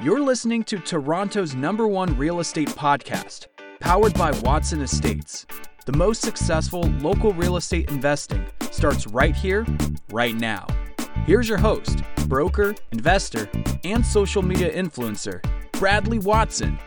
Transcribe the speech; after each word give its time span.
You're 0.00 0.20
listening 0.20 0.62
to 0.64 0.78
Toronto's 0.78 1.56
number 1.56 1.88
one 1.88 2.16
real 2.16 2.38
estate 2.38 2.68
podcast, 2.68 3.48
powered 3.80 4.14
by 4.14 4.30
Watson 4.44 4.80
Estates. 4.80 5.44
The 5.86 5.96
most 5.96 6.22
successful 6.22 6.82
local 7.00 7.32
real 7.32 7.56
estate 7.56 7.90
investing 7.90 8.46
starts 8.70 9.08
right 9.08 9.34
here, 9.34 9.66
right 10.12 10.36
now. 10.36 10.68
Here's 11.26 11.48
your 11.48 11.58
host, 11.58 12.04
broker, 12.28 12.76
investor, 12.92 13.50
and 13.82 14.06
social 14.06 14.40
media 14.40 14.72
influencer, 14.72 15.42
Bradley 15.72 16.20
Watson. 16.20 16.78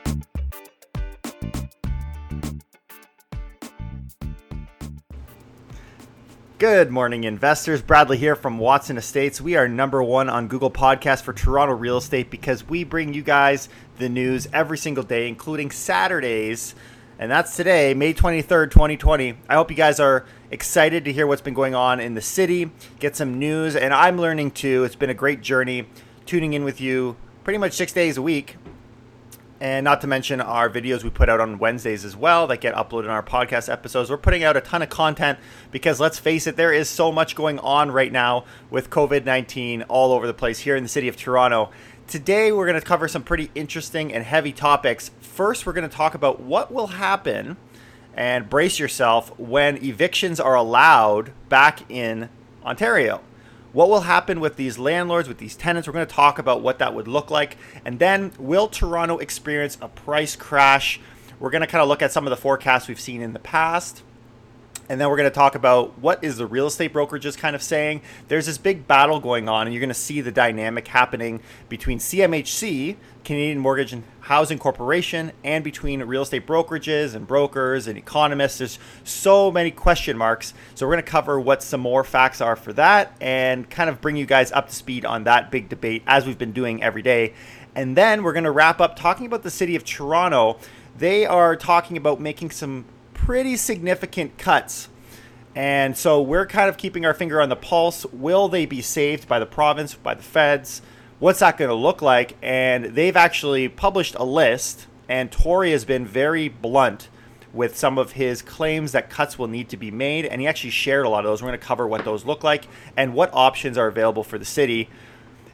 Good 6.61 6.91
morning, 6.91 7.23
investors. 7.23 7.81
Bradley 7.81 8.17
here 8.17 8.35
from 8.35 8.59
Watson 8.59 8.95
Estates. 8.95 9.41
We 9.41 9.55
are 9.55 9.67
number 9.67 10.03
one 10.03 10.29
on 10.29 10.47
Google 10.47 10.69
Podcast 10.69 11.23
for 11.23 11.33
Toronto 11.33 11.73
real 11.73 11.97
estate 11.97 12.29
because 12.29 12.69
we 12.69 12.83
bring 12.83 13.15
you 13.15 13.23
guys 13.23 13.67
the 13.97 14.07
news 14.07 14.47
every 14.53 14.77
single 14.77 15.03
day, 15.03 15.27
including 15.27 15.71
Saturdays. 15.71 16.75
And 17.17 17.31
that's 17.31 17.55
today, 17.55 17.95
May 17.95 18.13
23rd, 18.13 18.69
2020. 18.69 19.39
I 19.49 19.55
hope 19.55 19.71
you 19.71 19.75
guys 19.75 19.99
are 19.99 20.23
excited 20.51 21.03
to 21.05 21.11
hear 21.11 21.25
what's 21.25 21.41
been 21.41 21.55
going 21.55 21.73
on 21.73 21.99
in 21.99 22.13
the 22.13 22.21
city, 22.21 22.69
get 22.99 23.15
some 23.15 23.39
news, 23.39 23.75
and 23.75 23.91
I'm 23.91 24.21
learning 24.21 24.51
too. 24.51 24.83
It's 24.83 24.95
been 24.95 25.09
a 25.09 25.15
great 25.15 25.41
journey 25.41 25.87
tuning 26.27 26.53
in 26.53 26.63
with 26.63 26.79
you 26.79 27.15
pretty 27.43 27.57
much 27.57 27.73
six 27.73 27.91
days 27.91 28.17
a 28.17 28.21
week 28.21 28.57
and 29.61 29.83
not 29.83 30.01
to 30.01 30.07
mention 30.07 30.41
our 30.41 30.71
videos 30.71 31.03
we 31.03 31.11
put 31.11 31.29
out 31.29 31.39
on 31.39 31.59
Wednesdays 31.59 32.03
as 32.03 32.15
well 32.15 32.47
that 32.47 32.61
get 32.61 32.73
uploaded 32.73 33.03
in 33.03 33.11
our 33.11 33.21
podcast 33.21 33.71
episodes. 33.71 34.09
We're 34.09 34.17
putting 34.17 34.43
out 34.43 34.57
a 34.57 34.61
ton 34.61 34.81
of 34.81 34.89
content 34.89 35.37
because 35.69 35.99
let's 35.99 36.17
face 36.17 36.47
it, 36.47 36.55
there 36.55 36.73
is 36.73 36.89
so 36.89 37.11
much 37.11 37.35
going 37.35 37.59
on 37.59 37.91
right 37.91 38.11
now 38.11 38.45
with 38.71 38.89
COVID 38.89 39.23
19 39.23 39.83
all 39.83 40.13
over 40.13 40.25
the 40.25 40.33
place 40.33 40.57
here 40.59 40.75
in 40.75 40.81
the 40.81 40.89
city 40.89 41.07
of 41.07 41.15
Toronto. 41.15 41.69
Today, 42.07 42.51
we're 42.51 42.65
going 42.65 42.79
to 42.79 42.85
cover 42.85 43.07
some 43.07 43.21
pretty 43.21 43.51
interesting 43.53 44.11
and 44.11 44.25
heavy 44.25 44.51
topics. 44.51 45.11
First, 45.21 45.67
we're 45.67 45.73
going 45.73 45.87
to 45.87 45.95
talk 45.95 46.15
about 46.15 46.41
what 46.41 46.73
will 46.73 46.87
happen 46.87 47.55
and 48.15 48.49
brace 48.49 48.79
yourself 48.79 49.37
when 49.39 49.77
evictions 49.85 50.39
are 50.39 50.55
allowed 50.55 51.33
back 51.49 51.89
in 51.89 52.29
Ontario 52.65 53.21
what 53.73 53.89
will 53.89 54.01
happen 54.01 54.39
with 54.39 54.55
these 54.55 54.77
landlords, 54.77 55.27
with 55.27 55.37
these 55.37 55.55
tenants. 55.55 55.87
We're 55.87 55.93
going 55.93 56.05
to 56.05 56.13
talk 56.13 56.39
about 56.39 56.61
what 56.61 56.79
that 56.79 56.93
would 56.93 57.07
look 57.07 57.31
like. 57.31 57.57
And 57.85 57.99
then, 57.99 58.33
will 58.37 58.67
Toronto 58.67 59.17
experience 59.17 59.77
a 59.81 59.87
price 59.87 60.35
crash? 60.35 60.99
We're 61.39 61.49
going 61.51 61.61
to 61.61 61.67
kind 61.67 61.81
of 61.81 61.87
look 61.87 62.01
at 62.01 62.11
some 62.11 62.27
of 62.27 62.31
the 62.31 62.37
forecasts 62.37 62.87
we've 62.87 62.99
seen 62.99 63.21
in 63.21 63.33
the 63.33 63.39
past. 63.39 64.03
And 64.89 64.99
then 64.99 65.09
we're 65.09 65.17
going 65.17 65.29
to 65.29 65.33
talk 65.33 65.55
about 65.55 65.97
what 65.99 66.23
is 66.23 66.37
the 66.37 66.45
real 66.45 66.67
estate 66.67 66.93
brokerages 66.93 67.37
kind 67.37 67.55
of 67.55 67.63
saying. 67.63 68.01
There's 68.27 68.45
this 68.45 68.57
big 68.57 68.87
battle 68.87 69.19
going 69.19 69.47
on, 69.47 69.67
and 69.67 69.73
you're 69.73 69.79
going 69.79 69.89
to 69.89 69.93
see 69.93 70.21
the 70.21 70.31
dynamic 70.31 70.87
happening 70.87 71.39
between 71.69 71.99
CMHC, 71.99 72.97
Canadian 73.23 73.59
Mortgage 73.59 73.93
and 73.93 74.03
Housing 74.21 74.59
Corporation, 74.59 75.31
and 75.43 75.63
between 75.63 76.01
real 76.03 76.23
estate 76.23 76.45
brokerages 76.45 77.15
and 77.15 77.25
brokers 77.25 77.87
and 77.87 77.97
economists. 77.97 78.57
There's 78.57 78.79
so 79.03 79.51
many 79.51 79.71
question 79.71 80.17
marks. 80.17 80.53
So 80.75 80.85
we're 80.85 80.93
going 80.93 81.05
to 81.05 81.11
cover 81.11 81.39
what 81.39 81.63
some 81.63 81.81
more 81.81 82.03
facts 82.03 82.41
are 82.41 82.55
for 82.55 82.73
that 82.73 83.15
and 83.21 83.69
kind 83.69 83.89
of 83.89 84.01
bring 84.01 84.17
you 84.17 84.25
guys 84.25 84.51
up 84.51 84.67
to 84.69 84.75
speed 84.75 85.05
on 85.05 85.23
that 85.23 85.51
big 85.51 85.69
debate 85.69 86.03
as 86.05 86.25
we've 86.25 86.37
been 86.37 86.51
doing 86.51 86.83
every 86.83 87.01
day. 87.01 87.33
And 87.75 87.95
then 87.95 88.23
we're 88.23 88.33
going 88.33 88.43
to 88.43 88.51
wrap 88.51 88.81
up 88.81 88.97
talking 88.97 89.25
about 89.25 89.43
the 89.43 89.51
city 89.51 89.75
of 89.75 89.85
Toronto. 89.85 90.57
They 90.97 91.25
are 91.25 91.55
talking 91.55 91.95
about 91.95 92.19
making 92.19 92.51
some 92.51 92.85
pretty 93.25 93.55
significant 93.55 94.37
cuts. 94.37 94.89
And 95.53 95.95
so 95.95 96.21
we're 96.21 96.47
kind 96.47 96.69
of 96.69 96.77
keeping 96.77 97.05
our 97.05 97.13
finger 97.13 97.39
on 97.39 97.49
the 97.49 97.55
pulse. 97.55 98.05
Will 98.07 98.47
they 98.47 98.65
be 98.65 98.81
saved 98.81 99.27
by 99.27 99.37
the 99.37 99.45
province, 99.45 99.93
by 99.93 100.15
the 100.15 100.23
feds? 100.23 100.81
What's 101.19 101.39
that 101.39 101.57
going 101.57 101.69
to 101.69 101.75
look 101.75 102.01
like? 102.01 102.35
And 102.41 102.85
they've 102.85 103.15
actually 103.15 103.69
published 103.69 104.15
a 104.15 104.23
list, 104.23 104.87
and 105.07 105.31
Tory 105.31 105.71
has 105.71 105.85
been 105.85 106.05
very 106.05 106.49
blunt 106.49 107.09
with 107.53 107.77
some 107.77 107.99
of 107.99 108.13
his 108.13 108.41
claims 108.41 108.93
that 108.93 109.09
cuts 109.09 109.37
will 109.37 109.47
need 109.47 109.69
to 109.69 109.77
be 109.77 109.91
made. 109.91 110.25
And 110.25 110.41
he 110.41 110.47
actually 110.47 110.71
shared 110.71 111.05
a 111.05 111.09
lot 111.09 111.19
of 111.19 111.25
those. 111.25 111.43
We're 111.43 111.49
going 111.49 111.59
to 111.59 111.65
cover 111.65 111.87
what 111.87 112.05
those 112.05 112.25
look 112.25 112.43
like 112.43 112.65
and 112.97 113.13
what 113.13 113.29
options 113.33 113.77
are 113.77 113.87
available 113.87 114.23
for 114.23 114.39
the 114.39 114.45
city. 114.45 114.89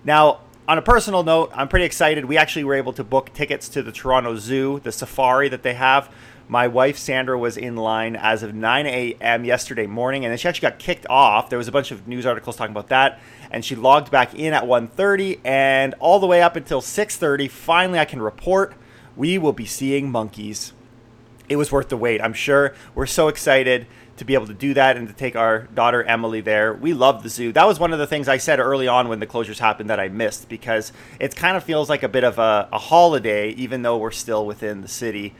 Now, 0.05 0.39
on 0.69 0.77
a 0.77 0.81
personal 0.81 1.23
note, 1.23 1.51
I'm 1.53 1.67
pretty 1.67 1.85
excited. 1.85 2.23
We 2.25 2.37
actually 2.37 2.63
were 2.63 2.75
able 2.75 2.93
to 2.93 3.03
book 3.03 3.33
tickets 3.33 3.67
to 3.69 3.83
the 3.83 3.91
Toronto 3.91 4.37
Zoo, 4.37 4.79
the 4.83 4.91
safari 4.91 5.49
that 5.49 5.63
they 5.63 5.73
have. 5.73 6.09
My 6.49 6.67
wife 6.67 6.97
Sandra 6.97 7.37
was 7.37 7.57
in 7.57 7.75
line 7.75 8.15
as 8.15 8.41
of 8.41 8.55
9 8.55 8.85
a.m. 8.85 9.43
yesterday 9.43 9.85
morning, 9.85 10.23
and 10.23 10.31
then 10.31 10.37
she 10.37 10.47
actually 10.47 10.69
got 10.69 10.79
kicked 10.79 11.05
off. 11.09 11.49
There 11.49 11.57
was 11.57 11.67
a 11.67 11.73
bunch 11.73 11.91
of 11.91 12.07
news 12.07 12.25
articles 12.25 12.55
talking 12.55 12.71
about 12.71 12.87
that, 12.87 13.19
and 13.51 13.65
she 13.65 13.75
logged 13.75 14.11
back 14.11 14.33
in 14.33 14.53
at 14.53 14.63
1:30, 14.63 15.41
and 15.43 15.93
all 15.99 16.19
the 16.19 16.27
way 16.27 16.41
up 16.41 16.55
until 16.55 16.79
6:30. 16.79 17.49
Finally, 17.49 17.99
I 17.99 18.05
can 18.05 18.21
report 18.21 18.75
we 19.17 19.37
will 19.37 19.51
be 19.51 19.65
seeing 19.65 20.09
monkeys. 20.09 20.71
It 21.49 21.57
was 21.57 21.71
worth 21.71 21.89
the 21.89 21.97
wait, 21.97 22.21
I'm 22.21 22.33
sure. 22.33 22.73
We're 22.95 23.07
so 23.07 23.27
excited 23.27 23.87
to 24.17 24.25
be 24.25 24.33
able 24.33 24.47
to 24.47 24.53
do 24.53 24.73
that 24.73 24.97
and 24.97 25.07
to 25.07 25.13
take 25.13 25.35
our 25.35 25.63
daughter 25.73 26.03
Emily 26.03 26.41
there. 26.41 26.73
We 26.73 26.93
love 26.93 27.23
the 27.23 27.29
zoo. 27.29 27.51
That 27.51 27.67
was 27.67 27.79
one 27.79 27.93
of 27.93 27.99
the 27.99 28.07
things 28.07 28.27
I 28.27 28.37
said 28.37 28.59
early 28.59 28.87
on 28.87 29.09
when 29.09 29.19
the 29.19 29.27
closures 29.27 29.59
happened 29.59 29.89
that 29.89 29.99
I 29.99 30.07
missed 30.09 30.49
because 30.49 30.91
it 31.19 31.35
kind 31.35 31.55
of 31.55 31.63
feels 31.63 31.89
like 31.89 32.03
a 32.03 32.09
bit 32.09 32.23
of 32.23 32.39
a, 32.39 32.67
a 32.71 32.79
holiday, 32.79 33.49
even 33.51 33.81
though 33.81 33.97
we're 33.97 34.11
still 34.11 34.45
within 34.45 34.81
the 34.81 34.87
city. 34.87 35.35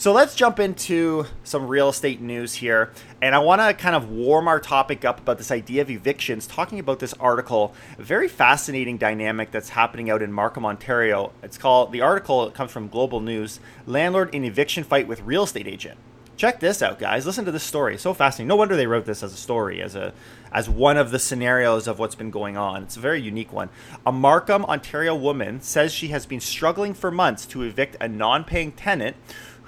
So 0.00 0.14
let's 0.14 0.34
jump 0.34 0.58
into 0.58 1.26
some 1.44 1.68
real 1.68 1.90
estate 1.90 2.22
news 2.22 2.54
here. 2.54 2.90
And 3.20 3.34
I 3.34 3.38
want 3.40 3.60
to 3.60 3.74
kind 3.74 3.94
of 3.94 4.08
warm 4.08 4.48
our 4.48 4.58
topic 4.58 5.04
up 5.04 5.20
about 5.20 5.36
this 5.36 5.50
idea 5.50 5.82
of 5.82 5.90
evictions, 5.90 6.46
talking 6.46 6.78
about 6.78 7.00
this 7.00 7.12
article, 7.20 7.74
a 7.98 8.02
very 8.02 8.26
fascinating 8.26 8.96
dynamic 8.96 9.50
that's 9.50 9.68
happening 9.68 10.08
out 10.08 10.22
in 10.22 10.32
Markham, 10.32 10.64
Ontario. 10.64 11.32
It's 11.42 11.58
called, 11.58 11.92
the 11.92 12.00
article 12.00 12.46
it 12.48 12.54
comes 12.54 12.70
from 12.70 12.88
Global 12.88 13.20
News 13.20 13.60
Landlord 13.84 14.34
in 14.34 14.42
Eviction 14.42 14.84
Fight 14.84 15.06
with 15.06 15.20
Real 15.20 15.42
Estate 15.42 15.66
Agent. 15.68 15.98
Check 16.38 16.60
this 16.60 16.80
out, 16.80 16.98
guys. 16.98 17.26
Listen 17.26 17.44
to 17.44 17.52
this 17.52 17.62
story. 17.62 17.98
so 17.98 18.14
fascinating. 18.14 18.48
No 18.48 18.56
wonder 18.56 18.74
they 18.74 18.86
wrote 18.86 19.04
this 19.04 19.22
as 19.22 19.34
a 19.34 19.36
story, 19.36 19.82
as 19.82 19.94
a 19.94 20.14
as 20.50 20.70
one 20.70 20.96
of 20.96 21.10
the 21.10 21.18
scenarios 21.18 21.86
of 21.86 21.98
what's 21.98 22.14
been 22.14 22.30
going 22.30 22.56
on. 22.56 22.84
It's 22.84 22.96
a 22.96 23.00
very 23.00 23.20
unique 23.20 23.52
one. 23.52 23.68
A 24.06 24.12
Markham, 24.12 24.64
Ontario 24.64 25.14
woman 25.14 25.60
says 25.60 25.92
she 25.92 26.08
has 26.08 26.24
been 26.24 26.40
struggling 26.40 26.94
for 26.94 27.10
months 27.10 27.44
to 27.44 27.60
evict 27.62 27.98
a 28.00 28.08
non-paying 28.08 28.72
tenant 28.72 29.16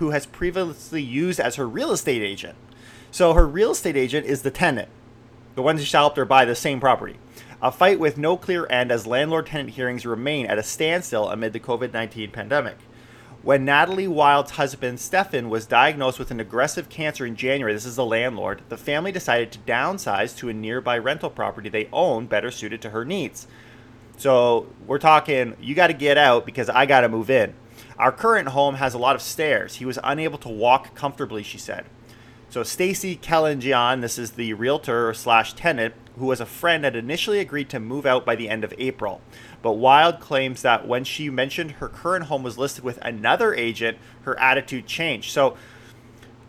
who 0.02 0.10
has 0.10 0.26
previously 0.26 1.00
used 1.00 1.38
as 1.38 1.54
her 1.54 1.68
real 1.68 1.92
estate 1.92 2.22
agent. 2.22 2.56
So 3.12 3.34
her 3.34 3.46
real 3.46 3.70
estate 3.70 3.96
agent 3.96 4.26
is 4.26 4.42
the 4.42 4.50
tenant, 4.50 4.88
the 5.54 5.62
one 5.62 5.78
who 5.78 5.84
helped 5.84 6.16
her 6.16 6.24
buy 6.24 6.44
the 6.44 6.56
same 6.56 6.80
property. 6.80 7.20
A 7.62 7.70
fight 7.70 8.00
with 8.00 8.18
no 8.18 8.36
clear 8.36 8.66
end 8.68 8.90
as 8.90 9.06
landlord 9.06 9.46
tenant 9.46 9.70
hearings 9.70 10.04
remain 10.04 10.46
at 10.46 10.58
a 10.58 10.62
standstill 10.64 11.30
amid 11.30 11.52
the 11.52 11.60
COVID 11.60 11.92
19 11.92 12.32
pandemic. 12.32 12.78
When 13.42 13.64
Natalie 13.64 14.08
Wild's 14.08 14.52
husband, 14.52 14.98
Stefan, 14.98 15.48
was 15.48 15.66
diagnosed 15.66 16.18
with 16.18 16.32
an 16.32 16.40
aggressive 16.40 16.88
cancer 16.88 17.24
in 17.24 17.36
January, 17.36 17.72
this 17.72 17.86
is 17.86 17.94
the 17.94 18.04
landlord, 18.04 18.62
the 18.70 18.76
family 18.76 19.12
decided 19.12 19.52
to 19.52 19.60
downsize 19.60 20.36
to 20.38 20.48
a 20.48 20.52
nearby 20.52 20.98
rental 20.98 21.30
property 21.30 21.68
they 21.68 21.88
own 21.92 22.26
better 22.26 22.50
suited 22.50 22.82
to 22.82 22.90
her 22.90 23.04
needs. 23.04 23.46
So 24.16 24.66
we're 24.84 24.98
talking, 24.98 25.56
you 25.60 25.76
got 25.76 25.86
to 25.86 25.92
get 25.92 26.18
out 26.18 26.44
because 26.44 26.68
I 26.68 26.86
got 26.86 27.02
to 27.02 27.08
move 27.08 27.30
in. 27.30 27.54
Our 27.98 28.12
current 28.12 28.48
home 28.48 28.76
has 28.76 28.94
a 28.94 28.98
lot 28.98 29.16
of 29.16 29.22
stairs. 29.22 29.76
He 29.76 29.84
was 29.84 29.98
unable 30.02 30.38
to 30.38 30.48
walk 30.48 30.94
comfortably, 30.94 31.42
she 31.42 31.58
said. 31.58 31.86
So 32.48 32.62
Stacy 32.62 33.16
Kellenjian, 33.16 34.02
this 34.02 34.18
is 34.18 34.32
the 34.32 34.52
realtor 34.52 35.14
slash 35.14 35.54
tenant, 35.54 35.94
who 36.18 36.26
was 36.26 36.40
a 36.40 36.46
friend, 36.46 36.84
had 36.84 36.94
initially 36.94 37.38
agreed 37.38 37.70
to 37.70 37.80
move 37.80 38.04
out 38.04 38.26
by 38.26 38.36
the 38.36 38.50
end 38.50 38.62
of 38.62 38.74
April. 38.76 39.22
But 39.62 39.72
Wild 39.72 40.20
claims 40.20 40.60
that 40.62 40.86
when 40.86 41.04
she 41.04 41.30
mentioned 41.30 41.72
her 41.72 41.88
current 41.88 42.26
home 42.26 42.42
was 42.42 42.58
listed 42.58 42.84
with 42.84 42.98
another 42.98 43.54
agent, 43.54 43.96
her 44.24 44.38
attitude 44.38 44.86
changed. 44.86 45.30
So 45.30 45.56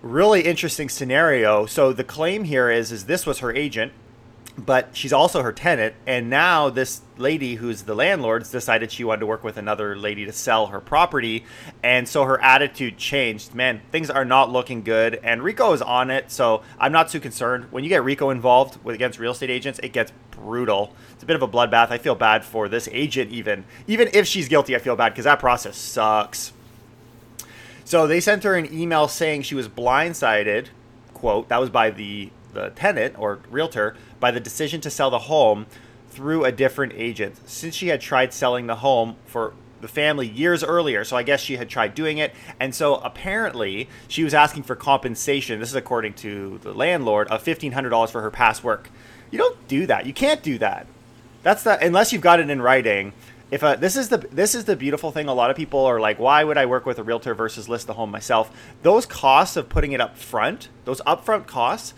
really 0.01 0.41
interesting 0.41 0.89
scenario. 0.89 1.65
So 1.65 1.93
the 1.93 2.03
claim 2.03 2.43
here 2.43 2.69
is 2.69 2.91
is 2.91 3.05
this 3.05 3.25
was 3.25 3.39
her 3.39 3.53
agent 3.53 3.93
but 4.58 4.90
she's 4.94 5.12
also 5.12 5.41
her 5.41 5.52
tenant 5.52 5.96
and 6.06 6.29
now 6.29 6.70
this 6.70 7.02
lady 7.17 7.55
who's 7.55 7.84
the 7.84 7.96
landlord's 7.96 8.52
decided 8.52 8.91
she 8.91 9.03
wanted 9.03 9.20
to 9.20 9.26
work 9.26 9.44
with 9.44 9.58
another 9.58 9.96
lady 9.96 10.26
to 10.26 10.32
sell 10.32 10.67
her 10.67 10.79
property 10.79 11.44
and 11.82 12.08
so 12.08 12.23
her 12.23 12.40
attitude 12.41 12.97
changed. 12.97 13.55
Man 13.55 13.82
things 13.91 14.11
are 14.11 14.26
not 14.26 14.52
looking 14.52 14.84
good 14.84 15.16
and 15.23 15.41
RECO 15.41 15.73
is 15.73 15.82
on 15.82 16.11
it 16.11 16.32
so 16.32 16.61
i'm 16.79 16.91
not 16.91 17.09
too 17.09 17.20
concerned. 17.20 17.66
When 17.72 17.84
you 17.84 17.90
get 17.90 18.03
RECO 18.03 18.32
involved 18.32 18.84
with 18.84 18.94
against 18.94 19.17
real 19.17 19.32
estate 19.32 19.50
agents 19.50 19.79
it 19.82 19.91
gets 19.91 20.11
brutal. 20.32 20.94
It's 21.14 21.23
a 21.23 21.26
bit 21.26 21.35
of 21.35 21.41
a 21.41 21.47
bloodbath. 21.47 21.90
I 21.90 21.97
feel 21.97 22.16
bad 22.16 22.46
for 22.46 22.70
this 22.70 22.88
agent 22.91 23.32
even. 23.32 23.66
Even 23.88 24.09
if 24.14 24.28
she's 24.28 24.47
guilty 24.47 24.76
i 24.76 24.79
feel 24.79 24.96
bad 24.96 25.09
because 25.14 25.26
that 25.26 25.40
process 25.40 25.78
sucks. 25.78 26.53
So 27.85 28.06
they 28.06 28.20
sent 28.20 28.44
her 28.44 28.56
an 28.56 28.72
email 28.72 29.08
saying 29.08 29.41
she 29.41 29.56
was 29.56 29.67
blindsided 29.67 30.67
quote 31.16 31.49
that 31.49 31.59
was 31.59 31.72
by 31.72 31.90
the 31.90 32.29
the 32.53 32.70
tenant 32.72 33.17
or 33.17 33.40
realtor 33.49 33.96
by 34.23 34.31
the 34.31 34.40
decision 34.40 34.79
to 34.79 34.90
sell 34.90 35.09
the 35.09 35.20
home 35.20 35.67
through 36.09 36.46
a 36.46 36.52
different 36.52 36.93
agent 36.96 37.35
since 37.46 37.75
she 37.75 37.90
had 37.90 37.99
tried 37.99 38.34
selling 38.34 38.67
the 38.67 38.78
home 38.78 39.17
for 39.25 39.53
the 39.81 39.87
family 39.90 40.25
years 40.25 40.64
earlier. 40.64 41.03
So 41.03 41.17
I 41.17 41.23
guess 41.23 41.41
she 41.41 41.58
had 41.58 41.70
tried 41.70 41.93
doing 41.93 42.20
it. 42.20 42.34
And 42.58 42.73
so 42.73 42.96
apparently 42.96 43.90
she 44.08 44.23
was 44.23 44.34
asking 44.34 44.64
for 44.64 44.78
compensation. 44.78 45.59
This 45.59 45.67
is 45.67 45.75
according 45.75 46.14
to 46.14 46.58
the 46.59 46.73
landlord 46.73 47.28
of 47.28 47.43
$1,500 47.43 48.09
for 48.09 48.22
her 48.22 48.31
past 48.31 48.64
work. 48.64 48.90
You 49.29 49.37
don't 49.37 49.67
do 49.67 49.85
that. 49.87 50.05
You 50.05 50.14
can't 50.14 50.41
do 50.41 50.58
that. 50.59 50.87
That's 51.41 51.64
the, 51.64 51.78
unless 51.85 52.14
you've 52.14 52.22
got 52.22 52.40
it 52.40 52.49
in 52.49 52.61
writing 52.61 53.11
if 53.53 53.61
a, 53.61 53.78
this 53.79 53.96
is 53.96 54.09
the 54.09 54.17
this 54.17 54.55
is 54.55 54.66
the 54.66 54.75
beautiful 54.75 55.11
thing. 55.11 55.28
A 55.28 55.34
lot 55.34 55.52
of 55.52 55.55
people 55.55 55.85
are 55.85 55.99
like, 55.99 56.17
why 56.17 56.43
would 56.43 56.58
I 56.58 56.66
work 56.66 56.87
with 56.87 56.97
a 56.97 57.03
realtor 57.03 57.35
versus 57.35 57.70
list 57.70 57.85
the 57.85 57.93
home 57.93 58.09
myself? 58.09 58.52
Those 58.81 59.05
costs 59.05 59.55
of 59.55 59.70
putting 59.70 59.91
it 59.91 60.02
up 60.02 60.17
front, 60.17 60.70
those 60.85 61.02
upfront 61.02 61.46
costs, 61.46 61.93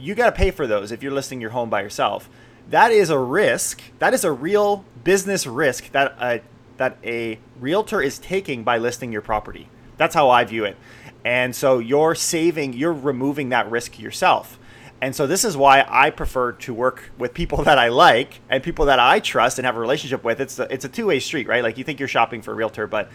you 0.00 0.14
got 0.14 0.26
to 0.26 0.32
pay 0.32 0.50
for 0.50 0.66
those 0.66 0.92
if 0.92 1.02
you're 1.02 1.12
listing 1.12 1.40
your 1.40 1.50
home 1.50 1.70
by 1.70 1.82
yourself. 1.82 2.28
That 2.68 2.92
is 2.92 3.10
a 3.10 3.18
risk. 3.18 3.82
That 3.98 4.14
is 4.14 4.24
a 4.24 4.32
real 4.32 4.84
business 5.04 5.46
risk 5.46 5.92
that 5.92 6.14
a, 6.20 6.40
that 6.76 6.98
a 7.04 7.38
realtor 7.58 8.00
is 8.00 8.18
taking 8.18 8.64
by 8.64 8.78
listing 8.78 9.12
your 9.12 9.22
property. 9.22 9.68
That's 9.96 10.14
how 10.14 10.30
I 10.30 10.44
view 10.44 10.64
it. 10.64 10.76
And 11.24 11.54
so 11.54 11.78
you're 11.78 12.14
saving, 12.14 12.72
you're 12.72 12.92
removing 12.92 13.50
that 13.50 13.70
risk 13.70 13.98
yourself. 13.98 14.58
And 15.02 15.16
so 15.16 15.26
this 15.26 15.44
is 15.44 15.56
why 15.56 15.84
I 15.88 16.10
prefer 16.10 16.52
to 16.52 16.74
work 16.74 17.10
with 17.18 17.34
people 17.34 17.64
that 17.64 17.78
I 17.78 17.88
like 17.88 18.40
and 18.48 18.62
people 18.62 18.86
that 18.86 18.98
I 18.98 19.20
trust 19.20 19.58
and 19.58 19.66
have 19.66 19.76
a 19.76 19.80
relationship 19.80 20.24
with. 20.24 20.40
It's 20.40 20.58
a, 20.58 20.72
it's 20.72 20.84
a 20.84 20.88
two-way 20.88 21.20
street, 21.20 21.48
right? 21.48 21.62
Like 21.62 21.78
you 21.78 21.84
think 21.84 21.98
you're 21.98 22.08
shopping 22.08 22.42
for 22.42 22.52
a 22.52 22.54
realtor, 22.54 22.86
but 22.86 23.10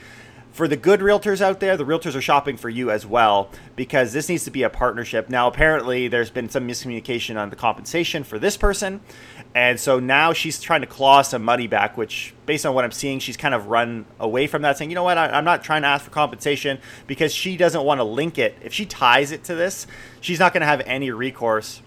for 0.55 0.69
the 0.69 0.77
good 0.77 1.01
realtors 1.01 1.41
out 1.41 1.59
there, 1.59 1.75
the 1.75 1.83
realtors 1.83 2.15
are 2.15 2.21
shopping 2.21 2.55
for 2.55 2.69
you 2.69 2.89
as 2.89 3.05
well 3.05 3.49
because 3.75 4.13
this 4.13 4.29
needs 4.29 4.45
to 4.45 4.51
be 4.51 4.63
a 4.63 4.69
partnership. 4.69 5.29
Now, 5.29 5.49
apparently, 5.49 6.07
there's 6.07 6.29
been 6.29 6.47
some 6.47 6.65
miscommunication 6.65 7.37
on 7.37 7.49
the 7.49 7.57
compensation 7.57 8.23
for 8.23 8.39
this 8.39 8.55
person. 8.55 9.01
And 9.53 9.77
so 9.77 9.99
now 9.99 10.31
she's 10.31 10.61
trying 10.61 10.79
to 10.79 10.87
claw 10.87 11.23
some 11.23 11.43
money 11.43 11.67
back, 11.67 11.97
which, 11.97 12.33
based 12.45 12.65
on 12.65 12.73
what 12.73 12.85
I'm 12.85 12.93
seeing, 12.93 13.19
she's 13.19 13.35
kind 13.35 13.53
of 13.53 13.67
run 13.67 14.05
away 14.17 14.47
from 14.47 14.61
that, 14.61 14.77
saying, 14.77 14.89
you 14.89 14.95
know 14.95 15.03
what, 15.03 15.17
I, 15.17 15.37
am 15.37 15.43
not 15.43 15.61
trying 15.61 15.81
to 15.81 15.89
ask 15.89 16.05
for 16.05 16.11
compensation 16.11 16.79
because 17.05 17.33
she 17.33 17.57
doesn't 17.57 17.83
want 17.83 17.99
to 17.99 18.05
link 18.05 18.37
it. 18.37 18.55
If 18.63 18.71
she 18.71 18.85
ties 18.85 19.33
it 19.33 19.43
to 19.45 19.55
this, 19.55 19.87
she's 20.21 20.39
not 20.39 20.53
going 20.53 20.61
to 20.61 20.67
have 20.67 20.79
any 20.85 21.11
recourse. 21.11 21.81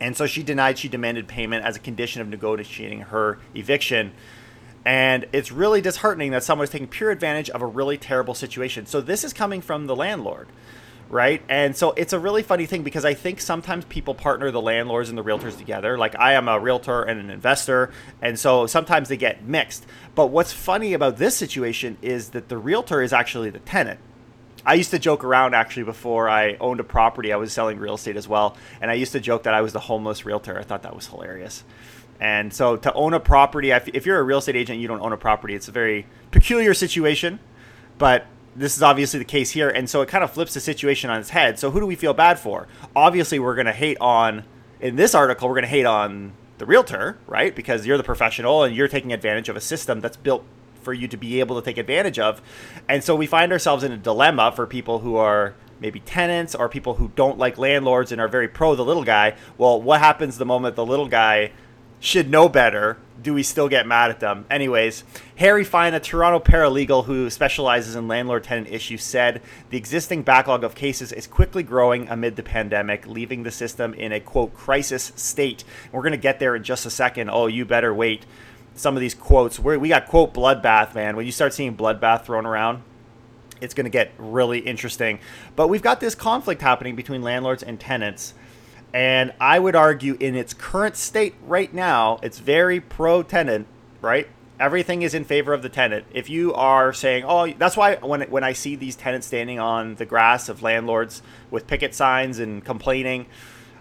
And 0.00 0.16
so 0.16 0.24
she 0.24 0.42
denied 0.42 0.78
she 0.78 0.88
demanded 0.88 1.28
payment 1.28 1.62
as 1.62 1.76
a 1.76 1.80
condition 1.80 2.22
of 2.22 2.28
negotiating 2.28 3.02
her 3.02 3.38
eviction. 3.54 4.12
And 4.84 5.26
it's 5.32 5.52
really 5.52 5.80
disheartening 5.80 6.32
that 6.32 6.42
someone 6.42 6.64
is 6.64 6.70
taking 6.70 6.88
pure 6.88 7.10
advantage 7.10 7.50
of 7.50 7.62
a 7.62 7.66
really 7.66 7.96
terrible 7.96 8.34
situation. 8.34 8.86
So 8.86 9.00
this 9.00 9.22
is 9.22 9.32
coming 9.32 9.60
from 9.60 9.86
the 9.86 9.94
landlord, 9.94 10.48
right? 11.08 11.40
And 11.48 11.76
so 11.76 11.92
it's 11.92 12.12
a 12.12 12.18
really 12.18 12.42
funny 12.42 12.66
thing 12.66 12.82
because 12.82 13.04
I 13.04 13.14
think 13.14 13.40
sometimes 13.40 13.84
people 13.84 14.14
partner 14.14 14.50
the 14.50 14.60
landlords 14.60 15.08
and 15.08 15.16
the 15.16 15.22
realtors 15.22 15.56
together. 15.56 15.96
Like 15.96 16.18
I 16.18 16.32
am 16.32 16.48
a 16.48 16.58
realtor 16.58 17.02
and 17.02 17.20
an 17.20 17.30
investor, 17.30 17.92
and 18.20 18.38
so 18.38 18.66
sometimes 18.66 19.08
they 19.08 19.16
get 19.16 19.44
mixed. 19.44 19.86
But 20.16 20.28
what's 20.28 20.52
funny 20.52 20.94
about 20.94 21.18
this 21.18 21.36
situation 21.36 21.96
is 22.02 22.30
that 22.30 22.48
the 22.48 22.58
realtor 22.58 23.02
is 23.02 23.12
actually 23.12 23.50
the 23.50 23.60
tenant. 23.60 24.00
I 24.64 24.74
used 24.74 24.90
to 24.92 24.98
joke 24.98 25.24
around 25.24 25.54
actually 25.54 25.82
before 25.84 26.28
I 26.28 26.54
owned 26.60 26.78
a 26.78 26.84
property. 26.84 27.32
I 27.32 27.36
was 27.36 27.52
selling 27.52 27.78
real 27.78 27.94
estate 27.94 28.16
as 28.16 28.28
well, 28.28 28.56
and 28.80 28.90
I 28.90 28.94
used 28.94 29.12
to 29.12 29.20
joke 29.20 29.42
that 29.44 29.54
I 29.54 29.60
was 29.60 29.72
the 29.72 29.80
homeless 29.80 30.24
realtor. 30.24 30.58
I 30.58 30.62
thought 30.62 30.82
that 30.82 30.94
was 30.94 31.08
hilarious. 31.08 31.64
And 32.22 32.54
so 32.54 32.76
to 32.76 32.92
own 32.92 33.14
a 33.14 33.18
property, 33.18 33.72
if 33.72 34.06
you're 34.06 34.20
a 34.20 34.22
real 34.22 34.38
estate 34.38 34.54
agent, 34.54 34.78
you 34.78 34.86
don't 34.86 35.00
own 35.00 35.12
a 35.12 35.16
property. 35.16 35.56
It's 35.56 35.66
a 35.66 35.72
very 35.72 36.06
peculiar 36.30 36.72
situation, 36.72 37.40
but 37.98 38.26
this 38.54 38.76
is 38.76 38.82
obviously 38.82 39.18
the 39.18 39.24
case 39.24 39.50
here. 39.50 39.68
And 39.68 39.90
so 39.90 40.02
it 40.02 40.08
kind 40.08 40.22
of 40.22 40.30
flips 40.30 40.54
the 40.54 40.60
situation 40.60 41.10
on 41.10 41.18
its 41.18 41.30
head. 41.30 41.58
So 41.58 41.72
who 41.72 41.80
do 41.80 41.86
we 41.86 41.96
feel 41.96 42.14
bad 42.14 42.38
for? 42.38 42.68
Obviously, 42.94 43.40
we're 43.40 43.56
going 43.56 43.66
to 43.66 43.72
hate 43.72 43.98
on, 44.00 44.44
in 44.80 44.94
this 44.94 45.16
article, 45.16 45.48
we're 45.48 45.56
going 45.56 45.64
to 45.64 45.68
hate 45.68 45.84
on 45.84 46.34
the 46.58 46.64
realtor, 46.64 47.18
right? 47.26 47.56
Because 47.56 47.88
you're 47.88 47.96
the 47.96 48.04
professional 48.04 48.62
and 48.62 48.76
you're 48.76 48.86
taking 48.86 49.12
advantage 49.12 49.48
of 49.48 49.56
a 49.56 49.60
system 49.60 49.98
that's 49.98 50.16
built 50.16 50.44
for 50.80 50.92
you 50.92 51.08
to 51.08 51.16
be 51.16 51.40
able 51.40 51.60
to 51.60 51.64
take 51.64 51.76
advantage 51.76 52.20
of. 52.20 52.40
And 52.88 53.02
so 53.02 53.16
we 53.16 53.26
find 53.26 53.50
ourselves 53.50 53.82
in 53.82 53.90
a 53.90 53.96
dilemma 53.96 54.52
for 54.54 54.68
people 54.68 55.00
who 55.00 55.16
are 55.16 55.56
maybe 55.80 55.98
tenants 55.98 56.54
or 56.54 56.68
people 56.68 56.94
who 56.94 57.10
don't 57.16 57.38
like 57.38 57.58
landlords 57.58 58.12
and 58.12 58.20
are 58.20 58.28
very 58.28 58.46
pro 58.46 58.76
the 58.76 58.84
little 58.84 59.02
guy. 59.02 59.34
Well, 59.58 59.82
what 59.82 59.98
happens 59.98 60.38
the 60.38 60.46
moment 60.46 60.76
the 60.76 60.86
little 60.86 61.08
guy 61.08 61.50
should 62.02 62.28
know 62.28 62.48
better. 62.48 62.98
Do 63.22 63.32
we 63.32 63.44
still 63.44 63.68
get 63.68 63.86
mad 63.86 64.10
at 64.10 64.18
them? 64.18 64.44
Anyways, 64.50 65.04
Harry 65.36 65.62
Fine, 65.62 65.94
a 65.94 66.00
Toronto 66.00 66.40
paralegal 66.40 67.04
who 67.04 67.30
specializes 67.30 67.94
in 67.94 68.08
landlord 68.08 68.42
tenant 68.42 68.66
issues, 68.66 69.04
said 69.04 69.40
the 69.70 69.76
existing 69.76 70.22
backlog 70.22 70.64
of 70.64 70.74
cases 70.74 71.12
is 71.12 71.28
quickly 71.28 71.62
growing 71.62 72.08
amid 72.08 72.34
the 72.34 72.42
pandemic, 72.42 73.06
leaving 73.06 73.44
the 73.44 73.52
system 73.52 73.94
in 73.94 74.10
a 74.10 74.18
quote 74.18 74.52
crisis 74.52 75.12
state. 75.14 75.62
We're 75.92 76.02
going 76.02 76.10
to 76.10 76.18
get 76.18 76.40
there 76.40 76.56
in 76.56 76.64
just 76.64 76.84
a 76.84 76.90
second. 76.90 77.30
Oh, 77.30 77.46
you 77.46 77.64
better 77.64 77.94
wait. 77.94 78.26
Some 78.74 78.96
of 78.96 79.00
these 79.00 79.14
quotes, 79.14 79.60
we 79.60 79.76
we 79.76 79.88
got 79.88 80.08
quote 80.08 80.34
bloodbath, 80.34 80.96
man. 80.96 81.14
When 81.14 81.24
you 81.24 81.32
start 81.32 81.54
seeing 81.54 81.76
bloodbath 81.76 82.24
thrown 82.24 82.46
around, 82.46 82.82
it's 83.60 83.74
going 83.74 83.84
to 83.84 83.90
get 83.90 84.10
really 84.18 84.58
interesting. 84.58 85.20
But 85.54 85.68
we've 85.68 85.82
got 85.82 86.00
this 86.00 86.16
conflict 86.16 86.62
happening 86.62 86.96
between 86.96 87.22
landlords 87.22 87.62
and 87.62 87.78
tenants 87.78 88.34
and 88.94 89.32
I 89.40 89.58
would 89.58 89.74
argue 89.74 90.16
in 90.20 90.34
its 90.34 90.52
current 90.52 90.96
state 90.96 91.34
right 91.46 91.72
now, 91.72 92.18
it's 92.22 92.38
very 92.38 92.80
pro 92.80 93.22
tenant, 93.22 93.66
right? 94.00 94.28
Everything 94.60 95.02
is 95.02 95.14
in 95.14 95.24
favor 95.24 95.52
of 95.52 95.62
the 95.62 95.68
tenant. 95.68 96.04
If 96.12 96.28
you 96.28 96.52
are 96.54 96.92
saying, 96.92 97.24
oh, 97.26 97.50
that's 97.52 97.76
why 97.76 97.96
when, 97.96 98.22
when 98.22 98.44
I 98.44 98.52
see 98.52 98.76
these 98.76 98.94
tenants 98.94 99.26
standing 99.26 99.58
on 99.58 99.96
the 99.96 100.04
grass 100.04 100.48
of 100.48 100.62
landlords 100.62 101.22
with 101.50 101.66
picket 101.66 101.94
signs 101.94 102.38
and 102.38 102.64
complaining, 102.64 103.26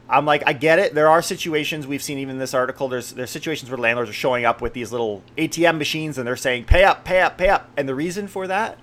I'm 0.10 0.26
like, 0.26 0.44
I 0.46 0.54
get 0.54 0.80
it. 0.80 0.94
There 0.94 1.08
are 1.08 1.22
situations 1.22 1.86
we've 1.86 2.02
seen 2.02 2.18
even 2.18 2.36
in 2.36 2.40
this 2.40 2.54
article. 2.54 2.88
There's 2.88 3.14
there's 3.14 3.30
situations 3.30 3.70
where 3.70 3.78
landlords 3.78 4.10
are 4.10 4.14
showing 4.14 4.44
up 4.44 4.62
with 4.62 4.74
these 4.74 4.92
little 4.92 5.24
ATM 5.38 5.78
machines 5.78 6.18
and 6.18 6.28
they're 6.28 6.36
saying, 6.36 6.66
pay 6.66 6.84
up, 6.84 7.06
pay 7.06 7.22
up, 7.22 7.38
pay 7.38 7.50
up. 7.50 7.70
And 7.78 7.88
the 7.88 7.96
reason 7.96 8.28
for 8.28 8.48
that 8.48 8.78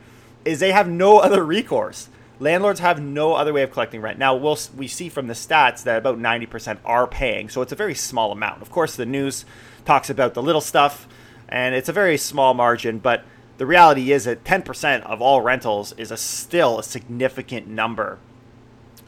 is 0.44 0.60
they 0.60 0.72
have 0.72 0.88
no 0.88 1.18
other 1.18 1.44
recourse 1.44 2.08
landlords 2.40 2.80
have 2.80 3.00
no 3.00 3.34
other 3.34 3.52
way 3.52 3.62
of 3.62 3.70
collecting 3.70 4.00
rent. 4.00 4.18
Now, 4.18 4.34
we'll, 4.34 4.58
we 4.76 4.88
see 4.88 5.08
from 5.08 5.26
the 5.26 5.34
stats 5.34 5.82
that 5.84 5.98
about 5.98 6.18
90% 6.18 6.78
are 6.84 7.06
paying, 7.06 7.48
so 7.48 7.62
it's 7.62 7.72
a 7.72 7.76
very 7.76 7.94
small 7.94 8.32
amount. 8.32 8.62
Of 8.62 8.70
course, 8.70 8.96
the 8.96 9.06
news 9.06 9.44
talks 9.84 10.10
about 10.10 10.34
the 10.34 10.42
little 10.42 10.60
stuff, 10.60 11.08
and 11.48 11.74
it's 11.74 11.88
a 11.88 11.92
very 11.92 12.16
small 12.16 12.54
margin, 12.54 12.98
but 12.98 13.24
the 13.58 13.66
reality 13.66 14.12
is 14.12 14.24
that 14.24 14.44
10% 14.44 15.02
of 15.02 15.20
all 15.20 15.40
rentals 15.40 15.92
is 15.92 16.10
a, 16.10 16.16
still 16.16 16.78
a 16.78 16.82
significant 16.82 17.66
number. 17.66 18.18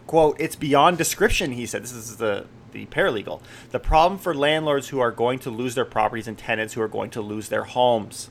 Quote, 0.09 0.37
it's 0.41 0.57
beyond 0.57 0.99
description, 0.99 1.53
he 1.53 1.67
said. 1.67 1.85
This 1.85 1.93
is 1.93 2.17
the, 2.17 2.47
the 2.73 2.87
paralegal. 2.87 3.41
The 3.71 3.79
problem 3.79 4.19
for 4.19 4.35
landlords 4.35 4.89
who 4.89 4.99
are 4.99 5.13
going 5.13 5.39
to 5.41 5.51
lose 5.51 5.77
their 5.77 5.85
properties 5.85 6.27
and 6.27 6.37
tenants 6.37 6.75
who 6.75 6.81
are 6.81 6.89
going 6.89 7.11
to 7.11 7.21
lose 7.21 7.49
their 7.49 7.63
homes. 7.63 8.29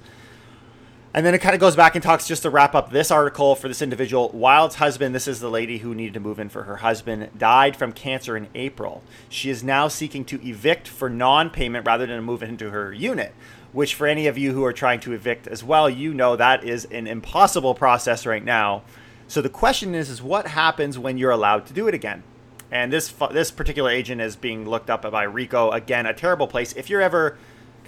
And 1.11 1.25
then 1.25 1.33
it 1.33 1.39
kind 1.39 1.55
of 1.55 1.59
goes 1.59 1.75
back 1.75 1.95
and 1.95 2.03
talks 2.03 2.27
just 2.27 2.43
to 2.43 2.51
wrap 2.51 2.75
up 2.75 2.91
this 2.91 3.09
article 3.09 3.55
for 3.55 3.67
this 3.67 3.81
individual. 3.81 4.29
Wild's 4.29 4.75
husband, 4.75 5.15
this 5.15 5.27
is 5.27 5.39
the 5.39 5.49
lady 5.49 5.79
who 5.79 5.95
needed 5.95 6.13
to 6.13 6.19
move 6.19 6.39
in 6.39 6.49
for 6.49 6.63
her 6.63 6.77
husband, 6.77 7.29
died 7.35 7.75
from 7.75 7.93
cancer 7.93 8.37
in 8.37 8.47
April. 8.53 9.01
She 9.27 9.49
is 9.49 9.63
now 9.63 9.87
seeking 9.87 10.23
to 10.25 10.47
evict 10.47 10.87
for 10.87 11.09
non 11.09 11.49
payment 11.49 11.87
rather 11.87 12.05
than 12.05 12.23
move 12.23 12.43
into 12.43 12.69
her 12.69 12.93
unit, 12.93 13.33
which, 13.71 13.95
for 13.95 14.05
any 14.05 14.27
of 14.27 14.37
you 14.37 14.53
who 14.53 14.63
are 14.63 14.73
trying 14.73 14.99
to 14.99 15.13
evict 15.13 15.47
as 15.47 15.63
well, 15.63 15.89
you 15.89 16.13
know 16.13 16.35
that 16.35 16.63
is 16.63 16.85
an 16.85 17.07
impossible 17.07 17.73
process 17.73 18.27
right 18.27 18.45
now. 18.45 18.83
So 19.27 19.41
the 19.41 19.49
question 19.49 19.95
is, 19.95 20.11
is 20.11 20.21
what 20.21 20.47
happens 20.47 20.99
when 20.99 21.17
you're 21.17 21.31
allowed 21.31 21.65
to 21.67 21.73
do 21.73 21.87
it 21.87 21.95
again? 21.95 22.21
And 22.71 22.93
this 22.93 23.11
this 23.31 23.49
particular 23.49 23.89
agent 23.89 24.21
is 24.21 24.35
being 24.35 24.69
looked 24.69 24.91
up 24.91 25.01
by 25.01 25.25
RECO. 25.25 25.73
Again, 25.73 26.05
a 26.05 26.13
terrible 26.13 26.45
place. 26.45 26.73
If 26.73 26.87
you're 26.87 27.01
ever 27.01 27.39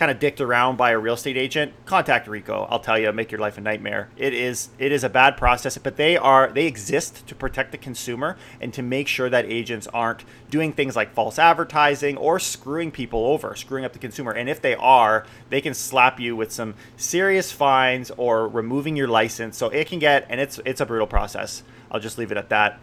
kind 0.01 0.10
of 0.10 0.17
dicked 0.17 0.41
around 0.41 0.77
by 0.77 0.89
a 0.89 0.98
real 0.98 1.13
estate 1.13 1.38
agent, 1.38 1.72
contact 1.86 2.27
RECO. 2.27 2.65
I'll 2.72 2.79
tell 2.79 2.98
you, 2.98 3.12
make 3.12 3.31
your 3.31 3.39
life 3.39 3.60
a 3.60 3.62
nightmare. 3.62 4.10
It 4.17 4.34
is 4.34 4.70
it 4.79 4.91
is 4.91 5.03
a 5.03 5.10
bad 5.10 5.38
process, 5.38 5.77
but 5.77 5.96
they 5.96 6.17
are 6.17 6.51
they 6.51 6.65
exist 6.65 7.27
to 7.27 7.36
protect 7.36 7.72
the 7.72 7.77
consumer 7.77 8.36
and 8.60 8.74
to 8.74 8.81
make 8.81 9.08
sure 9.08 9.29
that 9.29 9.46
agents 9.46 9.86
aren't 9.93 10.25
doing 10.50 10.74
things 10.74 10.96
like 10.96 11.13
false 11.13 11.38
advertising 11.38 12.17
or 12.17 12.39
screwing 12.39 12.89
people 12.89 13.27
over, 13.27 13.55
screwing 13.55 13.86
up 13.86 13.93
the 13.93 14.00
consumer. 14.00 14.31
And 14.31 14.50
if 14.50 14.60
they 14.60 14.74
are, 14.74 15.24
they 15.51 15.62
can 15.62 15.75
slap 15.75 16.20
you 16.20 16.36
with 16.36 16.51
some 16.51 16.74
serious 16.98 17.51
fines 17.51 18.10
or 18.17 18.48
removing 18.48 18.96
your 18.96 19.08
license. 19.08 19.55
So 19.55 19.70
it 19.70 19.86
can 19.86 20.00
get 20.00 20.25
and 20.29 20.41
it's 20.41 20.60
it's 20.65 20.81
a 20.81 20.86
brutal 20.88 21.05
process. 21.05 21.62
I'll 21.91 22.00
just 22.00 22.17
leave 22.17 22.31
it 22.31 22.39
at 22.39 22.50
that. 22.50 22.79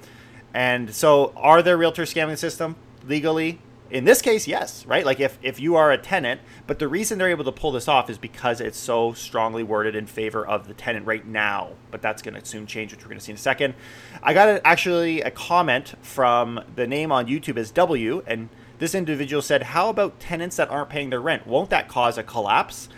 And 0.54 0.94
so, 0.94 1.32
are 1.34 1.62
there 1.62 1.76
realtors 1.76 2.14
scamming 2.14 2.30
the 2.30 2.36
system 2.36 2.76
legally? 3.08 3.58
In 3.90 4.04
this 4.04 4.22
case 4.22 4.46
yes 4.46 4.84
right? 4.86 5.04
Like 5.04 5.20
if, 5.20 5.38
if 5.42 5.60
you 5.60 5.76
are 5.76 5.92
a 5.92 5.98
tenant 5.98 6.40
but 6.66 6.78
the 6.78 6.88
reason 6.88 7.18
they're 7.18 7.30
able 7.30 7.44
to 7.44 7.52
pull 7.52 7.72
this 7.72 7.88
off 7.88 8.10
is 8.10 8.18
because 8.18 8.60
it's 8.60 8.78
so 8.78 9.12
strongly 9.12 9.62
worded 9.62 9.94
in 9.94 10.06
favor 10.06 10.46
of 10.46 10.68
the 10.68 10.74
tenant 10.74 11.06
right 11.06 11.26
now. 11.26 11.70
But 11.90 12.02
that's 12.02 12.22
going 12.22 12.34
to 12.34 12.44
soon 12.44 12.66
change 12.66 12.92
which 12.92 13.00
we're 13.00 13.08
going 13.08 13.18
to 13.18 13.24
see 13.24 13.32
in 13.32 13.36
a 13.36 13.40
second. 13.40 13.74
I 14.22 14.34
got 14.34 14.48
a, 14.48 14.66
actually 14.66 15.22
a 15.22 15.30
comment 15.30 15.94
from 16.02 16.60
the 16.74 16.86
name 16.86 17.12
on 17.12 17.26
youtube 17.26 17.56
is 17.56 17.70
w 17.70 18.22
and 18.26 18.48
this 18.78 18.94
individual 18.94 19.42
said 19.42 19.62
how 19.62 19.88
about 19.88 20.20
tenants 20.20 20.56
that 20.56 20.70
aren't 20.70 20.88
paying 20.88 21.10
their 21.10 21.20
rent? 21.20 21.46
Won't 21.46 21.70
that 21.70 21.88
cause 21.88 22.18
a 22.18 22.22
collapse? 22.22 22.88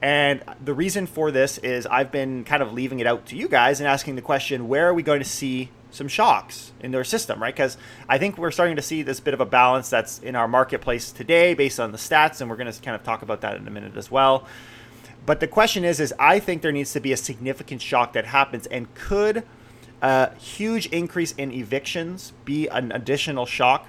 And 0.00 0.42
the 0.64 0.74
reason 0.74 1.06
for 1.06 1.30
this 1.30 1.58
is 1.58 1.86
I've 1.86 2.12
been 2.12 2.44
kind 2.44 2.62
of 2.62 2.72
leaving 2.72 3.00
it 3.00 3.06
out 3.06 3.26
to 3.26 3.36
you 3.36 3.48
guys 3.48 3.80
and 3.80 3.88
asking 3.88 4.14
the 4.14 4.22
question 4.22 4.68
where 4.68 4.88
are 4.88 4.94
we 4.94 5.02
going 5.02 5.18
to 5.18 5.28
see 5.28 5.70
some 5.90 6.08
shocks 6.08 6.72
in 6.80 6.90
their 6.90 7.04
system, 7.04 7.40
right? 7.40 7.54
Because 7.54 7.76
I 8.08 8.18
think 8.18 8.38
we're 8.38 8.50
starting 8.50 8.76
to 8.76 8.82
see 8.82 9.02
this 9.02 9.20
bit 9.20 9.34
of 9.34 9.40
a 9.40 9.46
balance 9.46 9.88
that's 9.88 10.18
in 10.18 10.36
our 10.36 10.48
marketplace 10.48 11.12
today 11.12 11.54
based 11.54 11.80
on 11.80 11.92
the 11.92 11.98
stats, 11.98 12.40
and 12.40 12.50
we're 12.50 12.56
going 12.56 12.70
to 12.70 12.82
kind 12.82 12.94
of 12.94 13.02
talk 13.02 13.22
about 13.22 13.40
that 13.40 13.56
in 13.56 13.66
a 13.66 13.70
minute 13.70 13.96
as 13.96 14.10
well. 14.10 14.46
But 15.24 15.40
the 15.40 15.48
question 15.48 15.84
is, 15.84 16.00
is 16.00 16.14
I 16.18 16.38
think 16.38 16.62
there 16.62 16.72
needs 16.72 16.92
to 16.92 17.00
be 17.00 17.12
a 17.12 17.16
significant 17.16 17.82
shock 17.82 18.12
that 18.14 18.26
happens, 18.26 18.66
and 18.66 18.92
could 18.94 19.44
a 20.00 20.34
huge 20.36 20.86
increase 20.86 21.32
in 21.32 21.52
evictions 21.52 22.32
be 22.44 22.68
an 22.68 22.92
additional 22.92 23.46
shock? 23.46 23.86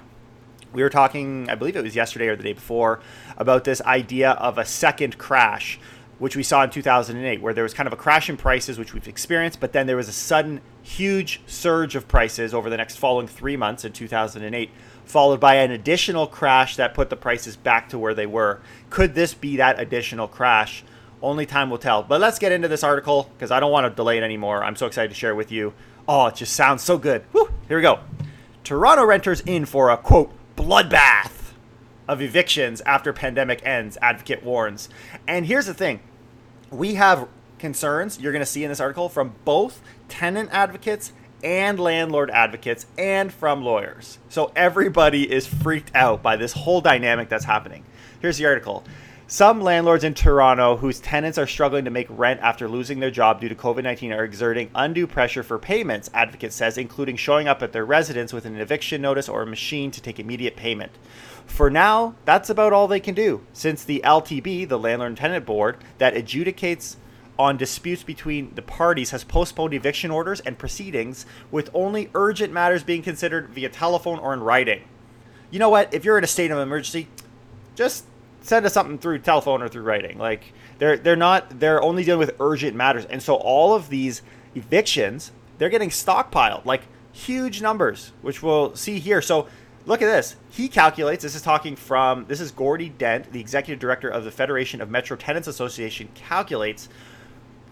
We 0.72 0.82
were 0.82 0.90
talking, 0.90 1.48
I 1.50 1.54
believe 1.54 1.76
it 1.76 1.82
was 1.82 1.96
yesterday 1.96 2.28
or 2.28 2.36
the 2.36 2.42
day 2.42 2.52
before, 2.52 3.00
about 3.36 3.64
this 3.64 3.80
idea 3.82 4.32
of 4.32 4.58
a 4.58 4.64
second 4.64 5.18
crash 5.18 5.80
which 6.20 6.36
we 6.36 6.42
saw 6.42 6.62
in 6.62 6.70
2008, 6.70 7.40
where 7.40 7.54
there 7.54 7.64
was 7.64 7.72
kind 7.72 7.86
of 7.86 7.94
a 7.94 7.96
crash 7.96 8.28
in 8.28 8.36
prices, 8.36 8.78
which 8.78 8.92
we've 8.92 9.08
experienced, 9.08 9.58
but 9.58 9.72
then 9.72 9.86
there 9.86 9.96
was 9.96 10.06
a 10.06 10.12
sudden 10.12 10.60
huge 10.82 11.40
surge 11.46 11.96
of 11.96 12.06
prices 12.06 12.52
over 12.52 12.68
the 12.68 12.76
next 12.76 12.96
following 12.96 13.26
three 13.26 13.56
months 13.56 13.86
in 13.86 13.92
2008, 13.92 14.70
followed 15.06 15.40
by 15.40 15.54
an 15.54 15.70
additional 15.70 16.26
crash 16.26 16.76
that 16.76 16.92
put 16.92 17.08
the 17.08 17.16
prices 17.16 17.56
back 17.56 17.88
to 17.88 17.98
where 17.98 18.12
they 18.12 18.26
were. 18.26 18.60
Could 18.90 19.14
this 19.14 19.32
be 19.32 19.56
that 19.56 19.80
additional 19.80 20.28
crash? 20.28 20.84
Only 21.22 21.46
time 21.46 21.70
will 21.70 21.78
tell. 21.78 22.02
But 22.02 22.20
let's 22.20 22.38
get 22.38 22.52
into 22.52 22.68
this 22.68 22.84
article 22.84 23.30
because 23.34 23.50
I 23.50 23.58
don't 23.58 23.72
want 23.72 23.86
to 23.86 23.90
delay 23.90 24.18
it 24.18 24.22
anymore. 24.22 24.62
I'm 24.62 24.76
so 24.76 24.86
excited 24.86 25.08
to 25.08 25.14
share 25.14 25.34
with 25.34 25.50
you. 25.50 25.72
Oh, 26.06 26.26
it 26.26 26.34
just 26.34 26.52
sounds 26.52 26.82
so 26.82 26.98
good. 26.98 27.24
Woo, 27.32 27.48
here 27.66 27.78
we 27.78 27.82
go. 27.82 28.00
Toronto 28.62 29.06
renters 29.06 29.40
in 29.40 29.64
for 29.64 29.88
a 29.88 29.96
quote 29.96 30.32
bloodbath 30.54 31.52
of 32.06 32.20
evictions 32.20 32.82
after 32.82 33.12
pandemic 33.12 33.64
ends, 33.64 33.96
advocate 34.02 34.42
warns. 34.42 34.90
And 35.26 35.46
here's 35.46 35.66
the 35.66 35.74
thing 35.74 36.00
we 36.70 36.94
have 36.94 37.28
concerns 37.58 38.18
you're 38.18 38.32
going 38.32 38.40
to 38.40 38.46
see 38.46 38.64
in 38.64 38.70
this 38.70 38.80
article 38.80 39.08
from 39.08 39.34
both 39.44 39.82
tenant 40.08 40.48
advocates 40.52 41.12
and 41.42 41.78
landlord 41.78 42.30
advocates 42.30 42.86
and 42.98 43.32
from 43.32 43.62
lawyers. 43.62 44.18
So 44.28 44.52
everybody 44.54 45.30
is 45.30 45.46
freaked 45.46 45.94
out 45.94 46.22
by 46.22 46.36
this 46.36 46.52
whole 46.52 46.80
dynamic 46.80 47.28
that's 47.28 47.44
happening. 47.44 47.84
Here's 48.20 48.38
the 48.38 48.46
article. 48.46 48.84
Some 49.26 49.60
landlords 49.60 50.02
in 50.02 50.14
Toronto 50.14 50.76
whose 50.76 50.98
tenants 50.98 51.38
are 51.38 51.46
struggling 51.46 51.84
to 51.84 51.90
make 51.90 52.08
rent 52.10 52.40
after 52.40 52.68
losing 52.68 52.98
their 52.98 53.12
job 53.12 53.40
due 53.40 53.48
to 53.48 53.54
COVID 53.54 53.84
19 53.84 54.12
are 54.12 54.24
exerting 54.24 54.70
undue 54.74 55.06
pressure 55.06 55.44
for 55.44 55.56
payments, 55.56 56.10
Advocate 56.12 56.52
says, 56.52 56.76
including 56.76 57.14
showing 57.14 57.46
up 57.46 57.62
at 57.62 57.72
their 57.72 57.84
residence 57.84 58.32
with 58.32 58.44
an 58.44 58.56
eviction 58.56 59.00
notice 59.00 59.28
or 59.28 59.42
a 59.42 59.46
machine 59.46 59.92
to 59.92 60.02
take 60.02 60.18
immediate 60.18 60.56
payment. 60.56 60.90
For 61.50 61.68
now, 61.68 62.14
that's 62.24 62.48
about 62.48 62.72
all 62.72 62.86
they 62.86 63.00
can 63.00 63.14
do, 63.14 63.44
since 63.52 63.84
the 63.84 64.00
LTB, 64.04 64.68
the 64.68 64.78
Landlord 64.78 65.08
and 65.10 65.18
Tenant 65.18 65.44
Board, 65.44 65.78
that 65.98 66.14
adjudicates 66.14 66.96
on 67.38 67.56
disputes 67.56 68.02
between 68.02 68.54
the 68.54 68.62
parties 68.62 69.10
has 69.10 69.24
postponed 69.24 69.74
eviction 69.74 70.10
orders 70.10 70.40
and 70.40 70.56
proceedings, 70.56 71.26
with 71.50 71.68
only 71.74 72.08
urgent 72.14 72.52
matters 72.52 72.84
being 72.84 73.02
considered 73.02 73.50
via 73.50 73.68
telephone 73.68 74.18
or 74.20 74.32
in 74.32 74.40
writing. 74.40 74.84
You 75.50 75.58
know 75.58 75.68
what? 75.68 75.92
If 75.92 76.04
you're 76.04 76.16
in 76.16 76.24
a 76.24 76.28
state 76.28 76.52
of 76.52 76.58
emergency, 76.58 77.08
just 77.74 78.04
send 78.40 78.64
us 78.64 78.72
something 78.72 78.96
through 78.96 79.18
telephone 79.18 79.60
or 79.60 79.68
through 79.68 79.82
writing. 79.82 80.18
Like 80.18 80.52
they're 80.78 80.96
they're 80.96 81.16
not 81.16 81.60
they're 81.60 81.82
only 81.82 82.04
dealing 82.04 82.20
with 82.20 82.36
urgent 82.40 82.76
matters, 82.76 83.04
and 83.06 83.20
so 83.20 83.34
all 83.34 83.74
of 83.74 83.90
these 83.90 84.22
evictions 84.54 85.32
they're 85.58 85.68
getting 85.68 85.90
stockpiled 85.90 86.64
like 86.64 86.82
huge 87.12 87.60
numbers, 87.60 88.12
which 88.22 88.42
we'll 88.42 88.74
see 88.76 88.98
here. 88.98 89.20
So 89.20 89.48
look 89.86 90.02
at 90.02 90.06
this. 90.06 90.36
He 90.50 90.68
calculates. 90.68 91.22
This 91.22 91.34
is 91.34 91.42
talking 91.42 91.76
from 91.76 92.26
this 92.26 92.40
is 92.40 92.52
Geordie 92.52 92.90
Dent, 92.90 93.32
the 93.32 93.40
executive 93.40 93.80
director 93.80 94.08
of 94.08 94.24
the 94.24 94.30
Federation 94.30 94.80
of 94.80 94.90
Metro 94.90 95.16
Tenants 95.16 95.48
Association, 95.48 96.08
calculates. 96.14 96.88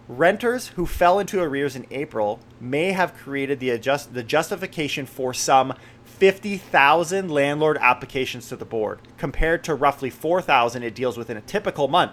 Renters 0.09 0.69
who 0.69 0.87
fell 0.87 1.19
into 1.19 1.41
arrears 1.41 1.77
in 1.77 1.87
April 1.91 2.41
may 2.61 2.93
have 2.93 3.15
created 3.15 3.61
the 3.61 3.69
adjust 3.71 4.15
the 4.15 4.23
justification 4.23 5.05
for 5.05 5.35
some 5.35 5.75
50,000 6.05 7.31
landlord 7.31 7.77
applications 7.79 8.49
to 8.49 8.57
the 8.57 8.65
board, 8.65 9.01
compared 9.19 9.63
to 9.65 9.75
roughly 9.75 10.11
4,000 10.11 10.83
it 10.83 10.95
deals 10.95 11.19
with 11.19 11.29
in 11.29 11.37
a 11.37 11.43
typical 11.43 11.89
month. 11.89 12.13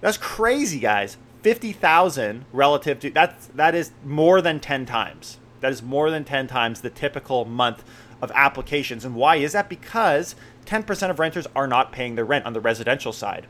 That's 0.00 0.16
crazy, 0.16 0.78
guys. 0.78 1.18
50,000 1.42 2.44
relative 2.52 3.00
to 3.00 3.10
that's 3.10 3.46
that 3.48 3.74
is 3.74 3.92
more 4.04 4.40
than 4.40 4.60
10 4.60 4.86
times. 4.86 5.38
That 5.60 5.72
is 5.72 5.82
more 5.82 6.10
than 6.10 6.24
10 6.24 6.46
times 6.46 6.80
the 6.80 6.90
typical 6.90 7.44
month 7.44 7.82
of 8.20 8.30
applications. 8.34 9.04
And 9.04 9.14
why 9.14 9.36
is 9.36 9.52
that? 9.52 9.68
Because 9.68 10.34
10% 10.66 11.10
of 11.10 11.18
renters 11.18 11.46
are 11.54 11.66
not 11.66 11.92
paying 11.92 12.14
their 12.14 12.24
rent 12.24 12.46
on 12.46 12.52
the 12.52 12.60
residential 12.60 13.12
side. 13.12 13.46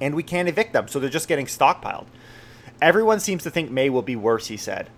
And 0.00 0.14
we 0.14 0.22
can't 0.22 0.48
evict 0.48 0.72
them, 0.72 0.88
so 0.88 0.98
they're 0.98 1.10
just 1.10 1.28
getting 1.28 1.46
stockpiled. 1.46 2.06
Everyone 2.80 3.18
seems 3.18 3.42
to 3.42 3.50
think 3.50 3.70
May 3.70 3.90
will 3.90 4.02
be 4.02 4.16
worse, 4.16 4.46
he 4.46 4.56
said. 4.56 4.90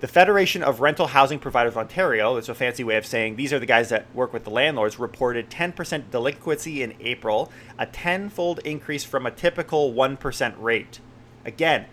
The 0.00 0.08
Federation 0.08 0.62
of 0.62 0.80
Rental 0.80 1.08
Housing 1.08 1.38
Providers 1.38 1.72
of 1.72 1.78
Ontario, 1.78 2.34
that's 2.34 2.50
a 2.50 2.54
fancy 2.54 2.84
way 2.84 2.96
of 2.96 3.06
saying 3.06 3.36
these 3.36 3.52
are 3.52 3.58
the 3.58 3.66
guys 3.66 3.88
that 3.88 4.06
work 4.14 4.32
with 4.32 4.44
the 4.44 4.50
landlords, 4.50 4.98
reported 4.98 5.50
10% 5.50 6.10
delinquency 6.10 6.82
in 6.82 6.94
April, 7.00 7.50
a 7.78 7.86
tenfold 7.86 8.60
increase 8.60 9.04
from 9.04 9.24
a 9.24 9.30
typical 9.30 9.92
1% 9.92 10.54
rate. 10.58 11.00
Again, 11.46 11.86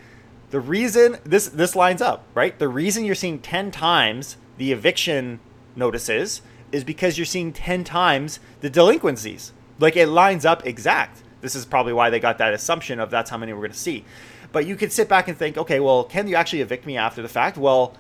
the 0.50 0.60
reason 0.60 1.18
this 1.24 1.48
this 1.48 1.76
lines 1.76 2.02
up, 2.02 2.26
right? 2.36 2.60
The 2.60 2.68
reason 2.68 3.06
you're 3.06 3.16
seeing 3.16 3.40
10 3.40 3.72
times 3.72 4.38
the 4.58 4.72
eviction 4.72 5.40
notices 5.76 6.42
is 6.72 6.84
because 6.84 7.18
you're 7.18 7.26
seeing 7.26 7.54
10 7.54 7.84
times 7.84 8.40
the 8.62 8.70
delinquencies. 8.70 9.54
Like 9.80 9.96
it 9.96 10.08
lines 10.08 10.46
up 10.46 10.66
exact. 10.66 11.22
This 11.42 11.56
is 11.56 11.66
probably 11.66 11.94
why 11.94 12.10
they 12.10 12.20
got 12.20 12.38
that 12.38 12.54
assumption 12.54 13.00
of 13.00 13.10
that's 13.10 13.30
how 13.30 13.38
many 13.38 13.54
we're 13.54 13.60
going 13.60 13.72
to 13.72 13.78
see. 13.78 14.06
But 14.52 14.66
you 14.66 14.76
could 14.76 14.92
sit 14.92 15.10
back 15.10 15.28
and 15.28 15.38
think, 15.38 15.58
okay, 15.58 15.80
well, 15.80 16.04
can 16.04 16.28
you 16.28 16.36
actually 16.36 16.62
evict 16.62 16.86
me 16.86 16.98
after 16.98 17.22
the 17.22 17.28
fact? 17.28 17.58
Well, 17.58 17.96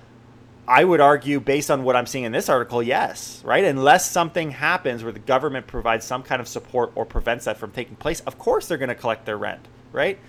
I 0.67 0.83
would 0.85 1.01
argue, 1.01 1.39
based 1.39 1.69
on 1.69 1.83
what 1.83 1.95
I'm 1.95 2.05
seeing 2.05 2.23
in 2.23 2.31
this 2.31 2.47
article, 2.47 2.81
yes, 2.81 3.41
right? 3.43 3.65
Unless 3.65 4.09
something 4.09 4.51
happens 4.51 5.03
where 5.03 5.11
the 5.11 5.19
government 5.19 5.67
provides 5.67 6.05
some 6.05 6.23
kind 6.23 6.39
of 6.39 6.47
support 6.47 6.91
or 6.95 7.05
prevents 7.05 7.45
that 7.45 7.57
from 7.57 7.71
taking 7.71 7.97
place, 7.97 8.21
of 8.21 8.37
course 8.37 8.67
they're 8.67 8.77
going 8.77 8.89
to 8.89 8.95
collect 8.95 9.25
their 9.25 9.37
rent, 9.37 9.67
right? 9.91 10.19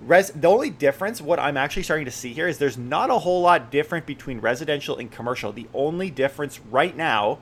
Res- 0.00 0.30
the 0.30 0.48
only 0.48 0.70
difference, 0.70 1.20
what 1.20 1.38
I'm 1.38 1.56
actually 1.56 1.82
starting 1.82 2.04
to 2.06 2.10
see 2.10 2.32
here, 2.32 2.48
is 2.48 2.58
there's 2.58 2.78
not 2.78 3.10
a 3.10 3.18
whole 3.18 3.42
lot 3.42 3.70
different 3.70 4.06
between 4.06 4.40
residential 4.40 4.96
and 4.96 5.10
commercial. 5.10 5.52
The 5.52 5.68
only 5.74 6.10
difference 6.10 6.60
right 6.70 6.96
now 6.96 7.38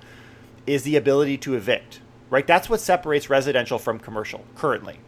is 0.67 0.83
the 0.83 0.97
ability 0.97 1.39
to 1.39 1.55
evict, 1.55 2.01
right? 2.31 2.47
That's 2.47 2.69
what 2.69 2.81
separates 2.81 3.31
residential 3.31 3.79
from 3.79 3.99
commercial 3.99 4.45
currently 4.55 4.99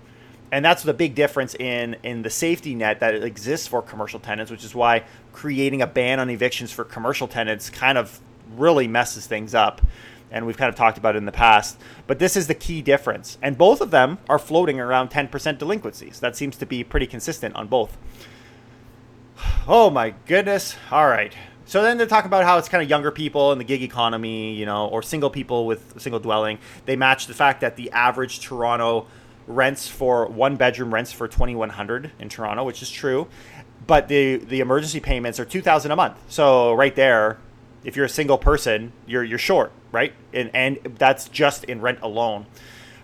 and 0.50 0.64
that's 0.64 0.82
the 0.82 0.94
big 0.94 1.14
difference 1.14 1.54
in 1.54 1.96
in 2.02 2.22
the 2.22 2.30
safety 2.30 2.74
net 2.74 3.00
that 3.00 3.14
exists 3.14 3.66
for 3.66 3.82
commercial 3.82 4.20
tenants, 4.20 4.50
which 4.50 4.64
is 4.64 4.74
why 4.74 5.04
creating 5.32 5.82
a 5.82 5.86
ban 5.86 6.20
on 6.20 6.30
evictions 6.30 6.72
for 6.72 6.84
commercial 6.84 7.28
tenants 7.28 7.70
kind 7.70 7.98
of 7.98 8.20
really 8.56 8.88
messes 8.88 9.26
things 9.26 9.54
up. 9.54 9.82
And 10.30 10.46
we've 10.46 10.56
kind 10.56 10.68
of 10.68 10.74
talked 10.74 10.98
about 10.98 11.14
it 11.14 11.18
in 11.18 11.24
the 11.24 11.32
past, 11.32 11.78
but 12.06 12.18
this 12.18 12.36
is 12.36 12.46
the 12.46 12.54
key 12.54 12.82
difference. 12.82 13.38
And 13.40 13.56
both 13.56 13.80
of 13.80 13.90
them 13.90 14.18
are 14.28 14.38
floating 14.38 14.78
around 14.78 15.10
10% 15.10 15.58
delinquencies. 15.58 16.20
That 16.20 16.36
seems 16.36 16.56
to 16.58 16.66
be 16.66 16.84
pretty 16.84 17.06
consistent 17.06 17.54
on 17.54 17.66
both. 17.68 17.96
Oh 19.70 19.90
my 19.90 20.14
goodness. 20.26 20.76
All 20.90 21.06
right. 21.06 21.34
So 21.66 21.82
then 21.82 21.98
they 21.98 22.06
talk 22.06 22.24
about 22.24 22.44
how 22.44 22.56
it's 22.56 22.70
kind 22.70 22.82
of 22.82 22.88
younger 22.88 23.10
people 23.10 23.52
in 23.52 23.58
the 23.58 23.64
gig 23.64 23.82
economy, 23.82 24.54
you 24.54 24.64
know, 24.64 24.86
or 24.86 25.02
single 25.02 25.28
people 25.28 25.66
with 25.66 26.00
single 26.00 26.18
dwelling. 26.18 26.58
They 26.86 26.96
match 26.96 27.26
the 27.26 27.34
fact 27.34 27.60
that 27.60 27.76
the 27.76 27.90
average 27.90 28.40
Toronto 28.40 29.06
rents 29.46 29.86
for 29.86 30.26
one 30.28 30.56
bedroom 30.56 30.94
rents 30.94 31.12
for 31.12 31.28
2100 31.28 32.12
in 32.18 32.30
Toronto, 32.30 32.64
which 32.64 32.80
is 32.80 32.90
true. 32.90 33.28
But 33.86 34.08
the 34.08 34.36
the 34.36 34.60
emergency 34.60 34.98
payments 34.98 35.38
are 35.38 35.44
2000 35.44 35.90
a 35.90 35.96
month. 35.96 36.16
So 36.28 36.72
right 36.72 36.94
there, 36.94 37.38
if 37.84 37.96
you're 37.96 38.06
a 38.06 38.10
single 38.10 38.38
person, 38.38 38.92
you're 39.06 39.24
you're 39.24 39.38
short, 39.38 39.72
right? 39.92 40.12
And 40.32 40.50
and 40.54 40.78
that's 40.98 41.28
just 41.28 41.64
in 41.64 41.80
rent 41.80 42.00
alone. 42.02 42.46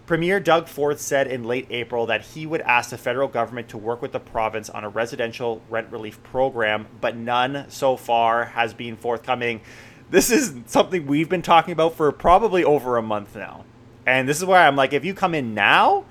Premier 0.06 0.38
Doug 0.38 0.68
Ford 0.68 1.00
said 1.00 1.26
in 1.26 1.44
late 1.44 1.66
April 1.70 2.04
that 2.06 2.20
he 2.22 2.46
would 2.46 2.60
ask 2.62 2.90
the 2.90 2.98
federal 2.98 3.26
government 3.26 3.70
to 3.70 3.78
work 3.78 4.02
with 4.02 4.12
the 4.12 4.20
province 4.20 4.68
on 4.68 4.84
a 4.84 4.88
residential 4.88 5.62
rent 5.70 5.90
relief 5.90 6.22
program, 6.22 6.86
but 7.00 7.16
none 7.16 7.64
so 7.70 7.96
far 7.96 8.44
has 8.44 8.74
been 8.74 8.96
forthcoming. 8.96 9.62
This 10.10 10.30
is 10.30 10.54
something 10.66 11.06
we've 11.06 11.30
been 11.30 11.40
talking 11.40 11.72
about 11.72 11.94
for 11.94 12.12
probably 12.12 12.62
over 12.62 12.98
a 12.98 13.02
month 13.02 13.34
now. 13.34 13.64
And 14.06 14.28
this 14.28 14.36
is 14.36 14.44
why 14.44 14.66
I'm 14.66 14.76
like, 14.76 14.92
if 14.92 15.06
you 15.06 15.14
come 15.14 15.34
in 15.34 15.54
now, 15.54 16.04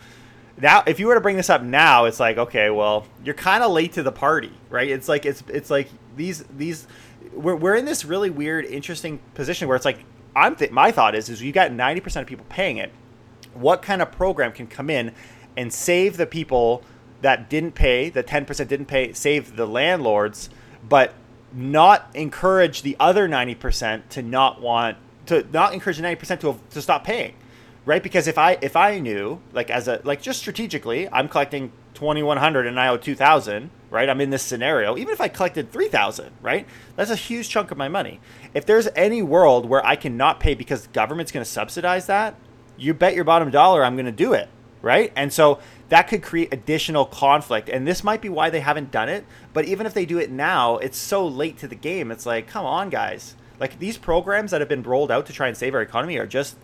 now 0.60 0.84
if 0.88 1.00
you 1.00 1.06
were 1.08 1.14
to 1.16 1.22
bring 1.22 1.36
this 1.36 1.50
up 1.50 1.64
now 1.64 2.06
it's 2.06 2.20
like 2.20 2.38
okay 2.38 2.70
well 2.70 3.08
you're 3.24 3.34
kind 3.34 3.64
of 3.64 3.72
late 3.72 3.94
to 3.94 4.04
the 4.04 4.12
party 4.12 4.52
right 4.70 4.88
it's 4.90 5.10
like 5.10 5.26
it's 5.26 5.44
it's 5.48 5.70
like 5.72 5.90
these 6.16 6.44
these 6.56 6.88
we're, 7.36 7.56
we're 7.56 7.76
in 7.76 7.86
this 7.86 8.06
really 8.06 8.30
weird 8.30 8.66
interesting 8.66 9.20
position 9.34 9.68
where 9.68 9.76
it's 9.76 9.86
like 9.86 10.00
i'm 10.36 10.56
th- 10.56 10.72
my 10.72 10.92
thought 10.92 11.16
is 11.16 11.30
is 11.30 11.42
you 11.42 11.52
got 11.52 11.72
90% 11.72 12.22
of 12.22 12.28
people 12.28 12.46
paying 12.50 12.78
it 12.78 12.92
what 13.54 13.82
kind 13.82 14.02
of 14.02 14.12
program 14.12 14.52
can 14.52 14.68
come 14.68 14.90
in 14.90 15.14
and 15.56 15.72
save 15.72 16.18
the 16.18 16.26
people 16.26 16.84
that 17.22 17.50
didn't 17.50 17.74
pay 17.74 18.10
the 18.10 18.24
10% 18.24 18.68
didn't 18.68 18.88
pay 18.88 19.14
save 19.14 19.56
the 19.56 19.66
landlords 19.66 20.50
but 20.88 21.14
not 21.54 22.10
encourage 22.16 22.82
the 22.82 22.98
other 23.00 23.30
90% 23.30 24.10
to 24.10 24.22
not 24.22 24.62
want 24.62 24.98
to 25.28 25.46
not 25.54 25.74
encourage 25.74 25.98
the 25.98 26.04
90% 26.04 26.40
to, 26.40 26.60
to 26.72 26.82
stop 26.82 27.04
paying 27.04 27.36
right? 27.86 28.02
Because 28.02 28.28
if 28.28 28.38
I 28.38 28.58
if 28.62 28.76
I 28.76 29.00
knew 29.00 29.42
like 29.52 29.70
as 29.70 29.88
a 29.88 30.02
like 30.04 30.22
just 30.22 30.40
strategically, 30.40 31.10
I'm 31.10 31.28
collecting 31.28 31.72
2100 31.94 32.68
and 32.68 32.80
I 32.80 32.88
owe 32.88 32.98
2000, 32.98 33.70
right? 33.94 34.10
I'm 34.10 34.20
in 34.20 34.32
this 34.32 34.42
scenario. 34.42 34.98
Even 34.98 35.14
if 35.14 35.22
I 35.22 35.28
collected 35.28 35.72
3000, 35.72 36.32
right? 36.42 36.68
That's 36.96 37.12
a 37.12 37.16
huge 37.16 37.48
chunk 37.48 37.70
of 37.70 37.78
my 37.78 37.88
money. 37.88 38.20
If 38.56 38.66
there's 38.66 38.88
any 38.96 39.22
world 39.22 39.70
where 39.70 39.86
I 39.86 39.96
cannot 39.96 40.40
pay 40.40 40.56
because 40.56 40.88
the 40.88 40.94
government's 40.94 41.32
going 41.32 41.46
to 41.46 41.50
subsidize 41.50 42.08
that, 42.08 42.36
you 42.76 42.96
bet 42.96 43.14
your 43.14 43.24
bottom 43.24 43.52
dollar 43.52 43.86
I'm 43.86 43.96
going 43.96 44.08
to 44.08 44.12
do 44.12 44.34
it, 44.34 44.50
right? 44.82 45.14
And 45.16 45.32
so 45.32 45.60
that 45.90 46.08
could 46.08 46.24
create 46.24 46.52
additional 46.52 47.06
conflict. 47.06 47.70
And 47.70 47.88
this 47.88 48.04
might 48.04 48.20
be 48.20 48.30
why 48.30 48.50
they 48.50 48.62
haven't 48.62 48.90
done 48.90 49.10
it, 49.10 49.26
but 49.54 49.66
even 49.66 49.86
if 49.86 49.94
they 49.94 50.08
do 50.08 50.18
it 50.18 50.32
now, 50.32 50.78
it's 50.78 50.98
so 50.98 51.28
late 51.28 51.60
to 51.60 51.68
the 51.68 51.76
game. 51.76 52.10
It's 52.10 52.26
like, 52.26 52.48
come 52.48 52.66
on, 52.66 52.90
guys. 52.90 53.36
Like 53.60 53.78
these 53.78 54.00
programs 54.00 54.50
that 54.50 54.60
have 54.60 54.70
been 54.70 54.82
rolled 54.82 55.12
out 55.12 55.28
to 55.28 55.34
try 55.34 55.48
and 55.48 55.56
save 55.56 55.76
our 55.76 55.84
economy 55.84 56.18
are 56.18 56.26
just 56.26 56.58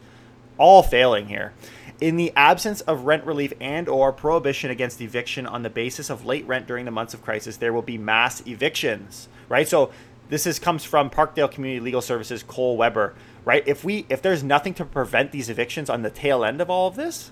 all 0.57 0.81
failing 0.81 1.27
here. 1.27 1.53
In 2.01 2.15
the 2.15 2.32
absence 2.36 2.82
of 2.82 3.06
rent 3.06 3.25
relief 3.25 3.51
and 3.60 3.89
or 3.89 4.13
prohibition 4.13 4.72
against 4.72 5.01
eviction 5.01 5.46
on 5.46 5.63
the 5.63 5.70
basis 5.70 6.10
of 6.10 6.25
late 6.25 6.48
rent 6.48 6.65
during 6.65 6.86
the 6.86 6.91
months 6.91 7.13
of 7.13 7.22
crisis, 7.22 7.58
there 7.58 7.74
will 7.74 7.82
be 7.82 7.98
mass 7.98 8.46
evictions, 8.48 9.27
right? 9.50 9.68
So 9.68 9.91
this 10.29 10.48
is 10.48 10.60
comes 10.60 10.86
from 10.86 11.10
Parkdale 11.10 11.51
Community 11.51 11.84
Legal 11.84 12.01
Services, 12.01 12.44
Cole 12.44 12.77
Webber, 12.77 13.15
right? 13.44 13.63
If 13.68 13.84
we 13.84 14.06
if 14.10 14.22
there's 14.22 14.44
nothing 14.44 14.74
to 14.75 14.86
prevent 14.86 15.32
these 15.32 15.50
evictions 15.50 15.89
on 15.89 16.03
the 16.03 16.10
tail 16.10 16.46
end 16.46 16.62
of 16.62 16.70
all 16.70 16.88
of 16.88 16.96
this, 16.96 17.32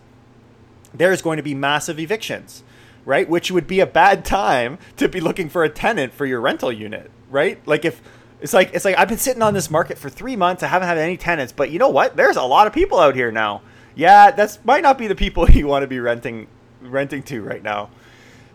there's 0.93 1.21
going 1.21 1.37
to 1.37 1.43
be 1.43 1.53
massive 1.53 1.99
evictions, 1.99 2.63
right? 3.05 3.29
Which 3.29 3.51
would 3.51 3.67
be 3.67 3.79
a 3.79 3.85
bad 3.85 4.25
time 4.25 4.79
to 4.97 5.07
be 5.07 5.21
looking 5.21 5.47
for 5.47 5.63
a 5.63 5.69
tenant 5.69 6.13
for 6.13 6.25
your 6.25 6.41
rental 6.41 6.71
unit, 6.71 7.09
right? 7.29 7.65
Like 7.67 7.85
if 7.85 8.01
it's 8.41 8.53
like 8.53 8.71
it's 8.73 8.83
like 8.83 8.97
I've 8.97 9.07
been 9.07 9.17
sitting 9.17 9.41
on 9.41 9.53
this 9.53 9.69
market 9.69 9.97
for 9.97 10.09
three 10.09 10.35
months, 10.35 10.63
I 10.63 10.67
haven't 10.67 10.87
had 10.87 10.97
any 10.97 11.17
tenants, 11.17 11.53
but 11.53 11.71
you 11.71 11.79
know 11.79 11.89
what? 11.89 12.15
There's 12.15 12.35
a 12.35 12.43
lot 12.43 12.67
of 12.67 12.73
people 12.73 12.99
out 12.99 13.15
here 13.15 13.31
now. 13.31 13.61
Yeah, 13.97 14.29
that's 14.29 14.63
might 14.63 14.83
not 14.83 14.97
be 14.97 15.07
the 15.07 15.15
people 15.15 15.49
you 15.49 15.67
want 15.67 15.83
to 15.83 15.87
be 15.87 15.99
renting 15.99 16.47
renting 16.81 17.23
to 17.23 17.41
right 17.41 17.63
now. 17.63 17.89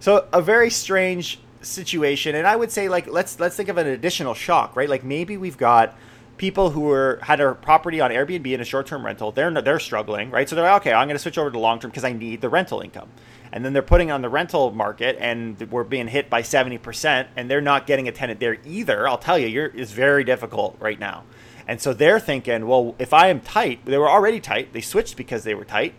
So 0.00 0.26
a 0.32 0.40
very 0.40 0.70
strange 0.70 1.40
situation, 1.60 2.34
and 2.34 2.46
I 2.46 2.56
would 2.56 2.70
say 2.70 2.88
like 2.88 3.08
let's 3.08 3.38
let's 3.40 3.56
think 3.56 3.68
of 3.68 3.76
an 3.76 3.88
additional 3.88 4.34
shock, 4.34 4.76
right? 4.76 4.88
Like 4.88 5.04
maybe 5.04 5.36
we've 5.36 5.58
got 5.58 5.98
people 6.36 6.70
who 6.70 6.90
are 6.90 7.18
had 7.22 7.40
a 7.40 7.54
property 7.54 8.00
on 8.00 8.10
Airbnb 8.12 8.46
in 8.46 8.60
a 8.60 8.64
short 8.64 8.86
term 8.86 9.04
rental. 9.04 9.32
They're 9.32 9.50
they're 9.60 9.80
struggling, 9.80 10.30
right? 10.30 10.48
So 10.48 10.54
they're 10.54 10.64
like, 10.64 10.82
okay, 10.82 10.92
I'm 10.92 11.08
going 11.08 11.16
to 11.16 11.22
switch 11.22 11.38
over 11.38 11.50
to 11.50 11.58
long 11.58 11.80
term 11.80 11.90
because 11.90 12.04
I 12.04 12.12
need 12.12 12.40
the 12.40 12.48
rental 12.48 12.80
income 12.80 13.08
and 13.52 13.64
then 13.64 13.72
they're 13.72 13.82
putting 13.82 14.10
on 14.10 14.22
the 14.22 14.28
rental 14.28 14.72
market 14.72 15.16
and 15.20 15.60
we're 15.70 15.84
being 15.84 16.08
hit 16.08 16.30
by 16.30 16.42
70% 16.42 17.26
and 17.36 17.50
they're 17.50 17.60
not 17.60 17.86
getting 17.86 18.08
a 18.08 18.12
tenant 18.12 18.40
there 18.40 18.56
either 18.64 19.06
i'll 19.06 19.18
tell 19.18 19.38
you 19.38 19.46
you're, 19.46 19.66
it's 19.66 19.92
very 19.92 20.24
difficult 20.24 20.76
right 20.80 20.98
now 20.98 21.22
and 21.66 21.80
so 21.80 21.92
they're 21.92 22.20
thinking 22.20 22.66
well 22.66 22.94
if 22.98 23.12
i 23.12 23.28
am 23.28 23.40
tight 23.40 23.84
they 23.84 23.98
were 23.98 24.10
already 24.10 24.40
tight. 24.40 24.72
They 24.72 24.80
switched 24.80 25.16
because 25.16 25.44
they 25.44 25.54
were 25.54 25.64
tight. 25.64 25.94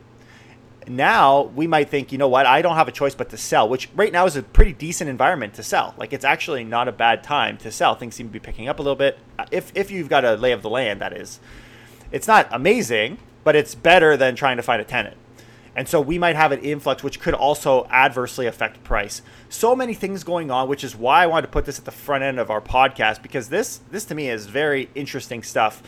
Now 0.87 1.43
we 1.43 1.65
might 1.67 1.89
think 1.89 2.11
you 2.11 2.17
know 2.17 2.27
what? 2.27 2.45
I 2.45 2.61
don't 2.61 2.75
have 2.75 2.87
a 2.87 2.91
choice 2.91 3.15
but 3.15 3.29
to 3.29 3.37
sell 3.37 3.69
which 3.69 3.89
right 3.95 4.11
now 4.11 4.25
is 4.25 4.35
a 4.35 4.43
pretty 4.43 4.73
decent 4.73 5.09
environment 5.09 5.53
to 5.55 5.63
sell. 5.63 5.95
Like 5.97 6.13
it's 6.13 6.25
actually 6.25 6.63
not 6.63 6.87
a 6.87 6.91
bad 6.91 7.23
time 7.23 7.57
to 7.59 7.71
sell. 7.71 7.95
Things 7.95 8.15
seem 8.15 8.27
to 8.27 8.33
be 8.33 8.39
picking 8.39 8.67
up 8.67 8.79
a 8.79 8.81
little 8.81 8.95
bit. 8.95 9.17
If, 9.51 9.71
if 9.75 9.91
you've 9.91 10.09
got 10.09 10.25
a 10.25 10.35
lay 10.35 10.51
of 10.51 10.61
the 10.61 10.69
land 10.69 11.01
that 11.01 11.13
is. 11.13 11.39
It's 12.11 12.27
not 12.27 12.47
amazing 12.51 13.17
but 13.43 13.55
it's 13.55 13.75
better 13.75 14.15
than 14.15 14.35
trying 14.35 14.57
to 14.57 14.63
find 14.63 14.81
a 14.81 14.85
tenant 14.85 15.17
and 15.75 15.87
so 15.87 15.99
we 15.99 16.19
might 16.19 16.35
have 16.35 16.51
an 16.51 16.59
influx, 16.59 17.03
which 17.03 17.19
could 17.19 17.33
also 17.33 17.87
adversely 17.89 18.45
affect 18.45 18.83
price. 18.83 19.21
So 19.49 19.75
many 19.75 19.93
things 19.93 20.23
going 20.23 20.51
on, 20.51 20.67
which 20.69 20.83
is 20.83 20.95
why 20.95 21.23
I 21.23 21.27
wanted 21.27 21.47
to 21.47 21.51
put 21.51 21.65
this 21.65 21.79
at 21.79 21.85
the 21.85 21.91
front 21.91 22.23
end 22.23 22.39
of 22.39 22.51
our 22.51 22.61
podcast 22.61 23.21
because 23.21 23.49
this 23.49 23.79
this 23.89 24.05
to 24.05 24.15
me 24.15 24.29
is 24.29 24.45
very 24.45 24.89
interesting 24.93 25.41
stuff. 25.41 25.81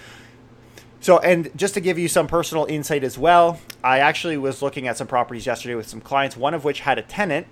So, 1.01 1.19
and 1.19 1.55
just 1.55 1.75
to 1.75 1.81
give 1.81 1.99
you 1.99 2.07
some 2.07 2.25
personal 2.25 2.65
insight 2.65 3.03
as 3.03 3.15
well, 3.15 3.59
I 3.83 3.99
actually 3.99 4.37
was 4.37 4.63
looking 4.63 4.87
at 4.87 4.97
some 4.97 5.05
properties 5.05 5.45
yesterday 5.45 5.75
with 5.75 5.87
some 5.87 6.01
clients, 6.01 6.35
one 6.35 6.55
of 6.55 6.63
which 6.63 6.79
had 6.79 6.97
a 6.97 7.03
tenant. 7.03 7.45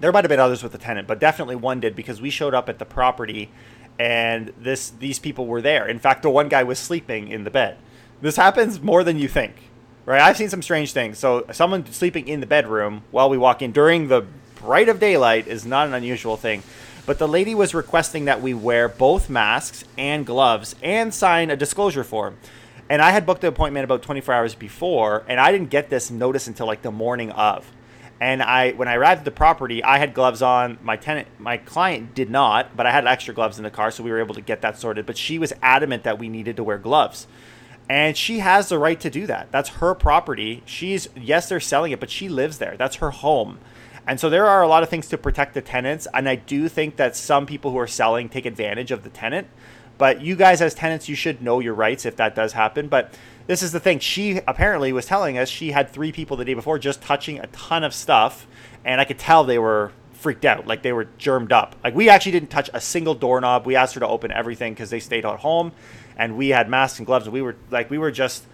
There 0.00 0.12
might 0.12 0.24
have 0.24 0.28
been 0.28 0.38
others 0.38 0.62
with 0.62 0.74
a 0.74 0.78
tenant, 0.78 1.08
but 1.08 1.18
definitely 1.18 1.56
one 1.56 1.80
did 1.80 1.96
because 1.96 2.20
we 2.20 2.28
showed 2.28 2.52
up 2.52 2.68
at 2.68 2.78
the 2.78 2.84
property 2.84 3.50
and 3.98 4.52
this 4.58 4.90
these 4.90 5.18
people 5.18 5.46
were 5.46 5.62
there. 5.62 5.88
In 5.88 5.98
fact, 5.98 6.22
the 6.22 6.30
one 6.30 6.50
guy 6.50 6.62
was 6.62 6.78
sleeping 6.78 7.28
in 7.28 7.44
the 7.44 7.50
bed. 7.50 7.78
This 8.20 8.36
happens 8.36 8.82
more 8.82 9.02
than 9.02 9.18
you 9.18 9.28
think 9.28 9.54
right? 10.08 10.22
I've 10.22 10.36
seen 10.36 10.48
some 10.48 10.62
strange 10.62 10.92
things. 10.92 11.18
So 11.18 11.44
someone 11.52 11.84
sleeping 11.92 12.28
in 12.28 12.40
the 12.40 12.46
bedroom 12.46 13.02
while 13.10 13.28
we 13.28 13.36
walk 13.36 13.60
in 13.60 13.72
during 13.72 14.08
the 14.08 14.26
bright 14.56 14.88
of 14.88 14.98
daylight 14.98 15.46
is 15.46 15.66
not 15.66 15.86
an 15.86 15.94
unusual 15.94 16.36
thing. 16.36 16.62
But 17.04 17.18
the 17.18 17.28
lady 17.28 17.54
was 17.54 17.74
requesting 17.74 18.24
that 18.24 18.40
we 18.42 18.54
wear 18.54 18.88
both 18.88 19.30
masks 19.30 19.84
and 19.96 20.26
gloves 20.26 20.74
and 20.82 21.12
sign 21.12 21.50
a 21.50 21.56
disclosure 21.56 22.04
form. 22.04 22.38
And 22.90 23.02
I 23.02 23.10
had 23.10 23.26
booked 23.26 23.42
the 23.42 23.48
appointment 23.48 23.84
about 23.84 24.02
24 24.02 24.34
hours 24.34 24.54
before, 24.54 25.24
and 25.28 25.38
I 25.38 25.52
didn't 25.52 25.68
get 25.68 25.90
this 25.90 26.10
notice 26.10 26.46
until 26.46 26.66
like 26.66 26.80
the 26.80 26.90
morning 26.90 27.30
of. 27.30 27.70
And 28.20 28.42
I, 28.42 28.72
when 28.72 28.88
I 28.88 28.94
arrived 28.94 29.20
at 29.20 29.24
the 29.26 29.30
property, 29.30 29.84
I 29.84 29.98
had 29.98 30.14
gloves 30.14 30.42
on. 30.42 30.78
My 30.82 30.96
tenant, 30.96 31.28
my 31.38 31.58
client 31.58 32.14
did 32.14 32.30
not, 32.30 32.76
but 32.76 32.86
I 32.86 32.90
had 32.90 33.06
extra 33.06 33.34
gloves 33.34 33.58
in 33.58 33.64
the 33.64 33.70
car, 33.70 33.90
so 33.90 34.02
we 34.02 34.10
were 34.10 34.20
able 34.20 34.34
to 34.34 34.40
get 34.40 34.62
that 34.62 34.78
sorted. 34.78 35.06
But 35.06 35.18
she 35.18 35.38
was 35.38 35.52
adamant 35.62 36.02
that 36.04 36.18
we 36.18 36.28
needed 36.28 36.56
to 36.56 36.64
wear 36.64 36.78
gloves 36.78 37.26
and 37.88 38.16
she 38.16 38.40
has 38.40 38.68
the 38.68 38.78
right 38.78 39.00
to 39.00 39.10
do 39.10 39.26
that. 39.26 39.50
That's 39.50 39.70
her 39.70 39.94
property. 39.94 40.62
She's 40.66 41.08
yes, 41.16 41.48
they're 41.48 41.60
selling 41.60 41.92
it, 41.92 42.00
but 42.00 42.10
she 42.10 42.28
lives 42.28 42.58
there. 42.58 42.76
That's 42.76 42.96
her 42.96 43.10
home. 43.10 43.58
And 44.06 44.18
so 44.18 44.30
there 44.30 44.46
are 44.46 44.62
a 44.62 44.68
lot 44.68 44.82
of 44.82 44.88
things 44.88 45.08
to 45.08 45.18
protect 45.18 45.52
the 45.52 45.60
tenants, 45.60 46.06
and 46.14 46.28
I 46.28 46.36
do 46.36 46.68
think 46.68 46.96
that 46.96 47.14
some 47.14 47.44
people 47.44 47.72
who 47.72 47.78
are 47.78 47.86
selling 47.86 48.30
take 48.30 48.46
advantage 48.46 48.90
of 48.90 49.04
the 49.04 49.10
tenant. 49.10 49.48
But 49.98 50.22
you 50.22 50.36
guys 50.36 50.62
as 50.62 50.74
tenants, 50.74 51.08
you 51.08 51.14
should 51.14 51.42
know 51.42 51.60
your 51.60 51.74
rights 51.74 52.06
if 52.06 52.16
that 52.16 52.34
does 52.34 52.52
happen. 52.52 52.88
But 52.88 53.12
this 53.48 53.62
is 53.62 53.72
the 53.72 53.80
thing. 53.80 53.98
She 53.98 54.40
apparently 54.46 54.92
was 54.92 55.04
telling 55.06 55.36
us 55.36 55.48
she 55.48 55.72
had 55.72 55.90
three 55.90 56.12
people 56.12 56.36
the 56.36 56.44
day 56.44 56.54
before 56.54 56.78
just 56.78 57.02
touching 57.02 57.38
a 57.38 57.48
ton 57.48 57.84
of 57.84 57.92
stuff, 57.92 58.46
and 58.84 59.00
I 59.00 59.04
could 59.04 59.18
tell 59.18 59.44
they 59.44 59.58
were 59.58 59.92
freaked 60.12 60.44
out, 60.44 60.66
like 60.66 60.82
they 60.82 60.92
were 60.92 61.06
germed 61.18 61.52
up. 61.52 61.76
Like 61.82 61.94
we 61.94 62.08
actually 62.08 62.32
didn't 62.32 62.50
touch 62.50 62.70
a 62.72 62.80
single 62.80 63.14
doorknob. 63.14 63.66
We 63.66 63.76
asked 63.76 63.94
her 63.94 64.00
to 64.00 64.08
open 64.08 64.32
everything 64.32 64.72
because 64.72 64.90
they 64.90 65.00
stayed 65.00 65.24
at 65.24 65.40
home, 65.40 65.72
and 66.18 66.36
we 66.36 66.48
had 66.50 66.68
masks 66.68 66.98
and 66.98 67.06
gloves. 67.06 67.26
And 67.26 67.32
we 67.32 67.40
were 67.40 67.56
like, 67.70 67.90
we 67.90 67.98
were 67.98 68.10
just, 68.10 68.44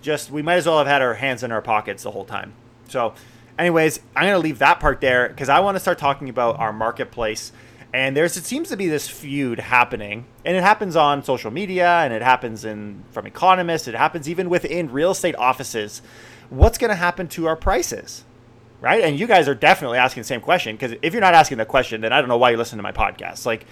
just 0.00 0.30
we 0.30 0.42
might 0.42 0.56
as 0.56 0.66
well 0.66 0.78
have 0.78 0.86
had 0.86 1.02
our 1.02 1.14
hands 1.14 1.42
in 1.42 1.52
our 1.52 1.62
pockets 1.62 2.02
the 2.02 2.10
whole 2.10 2.24
time. 2.24 2.54
So, 2.88 3.14
anyways, 3.58 4.00
I'm 4.16 4.24
gonna 4.24 4.38
leave 4.38 4.58
that 4.58 4.80
part 4.80 5.00
there 5.00 5.28
because 5.28 5.48
I 5.48 5.60
want 5.60 5.76
to 5.76 5.80
start 5.80 5.98
talking 5.98 6.28
about 6.28 6.58
our 6.58 6.72
marketplace. 6.72 7.52
And 7.94 8.16
there's 8.16 8.38
it 8.38 8.44
seems 8.44 8.70
to 8.70 8.76
be 8.76 8.88
this 8.88 9.06
feud 9.06 9.60
happening, 9.60 10.24
and 10.46 10.56
it 10.56 10.62
happens 10.62 10.96
on 10.96 11.22
social 11.22 11.50
media, 11.50 11.98
and 11.98 12.14
it 12.14 12.22
happens 12.22 12.64
in 12.64 13.04
from 13.10 13.26
economists. 13.26 13.86
It 13.86 13.94
happens 13.94 14.30
even 14.30 14.48
within 14.48 14.90
real 14.90 15.10
estate 15.10 15.36
offices. 15.36 16.00
What's 16.48 16.78
going 16.78 16.88
to 16.88 16.96
happen 16.96 17.28
to 17.28 17.46
our 17.46 17.56
prices? 17.56 18.24
right? 18.82 19.04
And 19.04 19.18
you 19.18 19.26
guys 19.26 19.48
are 19.48 19.54
definitely 19.54 19.96
asking 19.96 20.22
the 20.22 20.26
same 20.26 20.40
question 20.42 20.74
because 20.76 20.94
if 21.00 21.14
you're 21.14 21.22
not 21.22 21.34
asking 21.34 21.58
the 21.58 21.64
question, 21.64 22.02
then 22.02 22.12
I 22.12 22.20
don't 22.20 22.28
know 22.28 22.36
why 22.36 22.50
you 22.50 22.56
listen 22.58 22.76
to 22.78 22.82
my 22.82 22.92
podcast. 22.92 23.46
Like, 23.46 23.64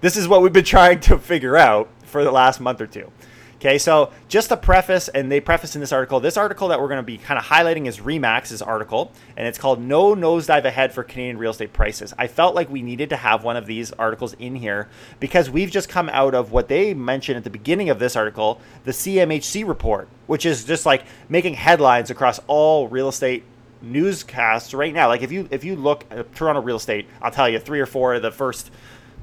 this 0.00 0.16
is 0.16 0.26
what 0.26 0.40
we've 0.40 0.52
been 0.52 0.64
trying 0.78 1.00
to 1.00 1.18
figure 1.18 1.56
out 1.56 1.90
for 2.12 2.22
the 2.22 2.30
last 2.30 2.60
month 2.60 2.80
or 2.80 2.86
two. 2.86 3.10
Okay, 3.56 3.78
so 3.78 4.10
just 4.26 4.50
a 4.50 4.56
preface, 4.56 5.06
and 5.06 5.30
they 5.30 5.38
preface 5.40 5.76
in 5.76 5.80
this 5.80 5.92
article. 5.92 6.18
This 6.18 6.36
article 6.36 6.66
that 6.68 6.80
we're 6.80 6.88
going 6.88 6.98
to 6.98 7.04
be 7.04 7.16
kind 7.16 7.38
of 7.38 7.44
highlighting 7.44 7.86
is 7.86 8.00
Remax's 8.00 8.60
article, 8.60 9.12
and 9.36 9.46
it's 9.46 9.56
called 9.56 9.80
"No 9.80 10.16
Nosedive 10.16 10.64
Ahead 10.64 10.92
for 10.92 11.04
Canadian 11.04 11.38
Real 11.38 11.52
Estate 11.52 11.72
Prices." 11.72 12.12
I 12.18 12.26
felt 12.26 12.56
like 12.56 12.68
we 12.68 12.82
needed 12.82 13.10
to 13.10 13.16
have 13.16 13.44
one 13.44 13.56
of 13.56 13.66
these 13.66 13.92
articles 13.92 14.34
in 14.40 14.56
here 14.56 14.88
because 15.20 15.48
we've 15.48 15.70
just 15.70 15.88
come 15.88 16.08
out 16.08 16.34
of 16.34 16.50
what 16.50 16.66
they 16.66 16.92
mentioned 16.92 17.36
at 17.36 17.44
the 17.44 17.50
beginning 17.50 17.88
of 17.88 18.00
this 18.00 18.16
article, 18.16 18.60
the 18.82 18.90
CMHC 18.90 19.64
report, 19.64 20.08
which 20.26 20.44
is 20.44 20.64
just 20.64 20.84
like 20.84 21.04
making 21.28 21.54
headlines 21.54 22.10
across 22.10 22.40
all 22.48 22.88
real 22.88 23.08
estate 23.08 23.44
newscasts 23.80 24.74
right 24.74 24.92
now. 24.92 25.06
Like 25.06 25.22
if 25.22 25.30
you 25.30 25.46
if 25.52 25.62
you 25.62 25.76
look 25.76 26.04
at 26.10 26.34
Toronto 26.34 26.62
real 26.62 26.78
estate, 26.78 27.06
I'll 27.20 27.30
tell 27.30 27.48
you 27.48 27.60
three 27.60 27.78
or 27.78 27.86
four 27.86 28.14
of 28.14 28.22
the 28.22 28.32
first 28.32 28.72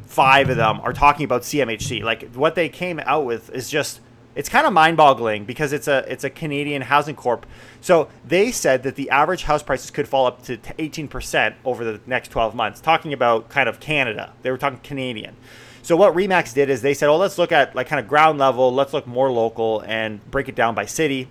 five 0.09 0.49
of 0.49 0.57
them 0.57 0.81
are 0.81 0.91
talking 0.91 1.23
about 1.23 1.43
CMHC. 1.43 2.01
Like 2.01 2.33
what 2.33 2.55
they 2.55 2.67
came 2.67 2.99
out 3.05 3.25
with 3.25 3.51
is 3.51 3.69
just 3.69 4.01
it's 4.35 4.49
kind 4.49 4.65
of 4.65 4.73
mind-boggling 4.73 5.45
because 5.45 5.71
it's 5.71 5.87
a 5.87 6.03
it's 6.11 6.23
a 6.23 6.31
Canadian 6.31 6.81
housing 6.81 7.15
corp. 7.15 7.45
So 7.79 8.09
they 8.25 8.51
said 8.51 8.81
that 8.83 8.95
the 8.95 9.09
average 9.11 9.43
house 9.43 9.61
prices 9.61 9.91
could 9.91 10.07
fall 10.07 10.25
up 10.25 10.41
to 10.43 10.57
18% 10.57 11.53
over 11.63 11.83
the 11.85 12.01
next 12.07 12.29
12 12.29 12.55
months. 12.55 12.81
Talking 12.81 13.13
about 13.13 13.49
kind 13.49 13.69
of 13.69 13.79
Canada. 13.79 14.33
They 14.41 14.49
were 14.49 14.57
talking 14.57 14.79
Canadian. 14.79 15.35
So 15.83 15.95
what 15.95 16.15
Remax 16.15 16.53
did 16.55 16.69
is 16.71 16.81
they 16.81 16.95
said, 16.95 17.07
"Oh, 17.09 17.17
let's 17.17 17.37
look 17.37 17.51
at 17.51 17.75
like 17.75 17.87
kind 17.87 17.99
of 17.99 18.07
ground 18.07 18.39
level, 18.39 18.73
let's 18.73 18.93
look 18.93 19.05
more 19.05 19.31
local 19.31 19.81
and 19.85 20.25
break 20.31 20.49
it 20.49 20.55
down 20.55 20.73
by 20.73 20.85
city." 20.85 21.29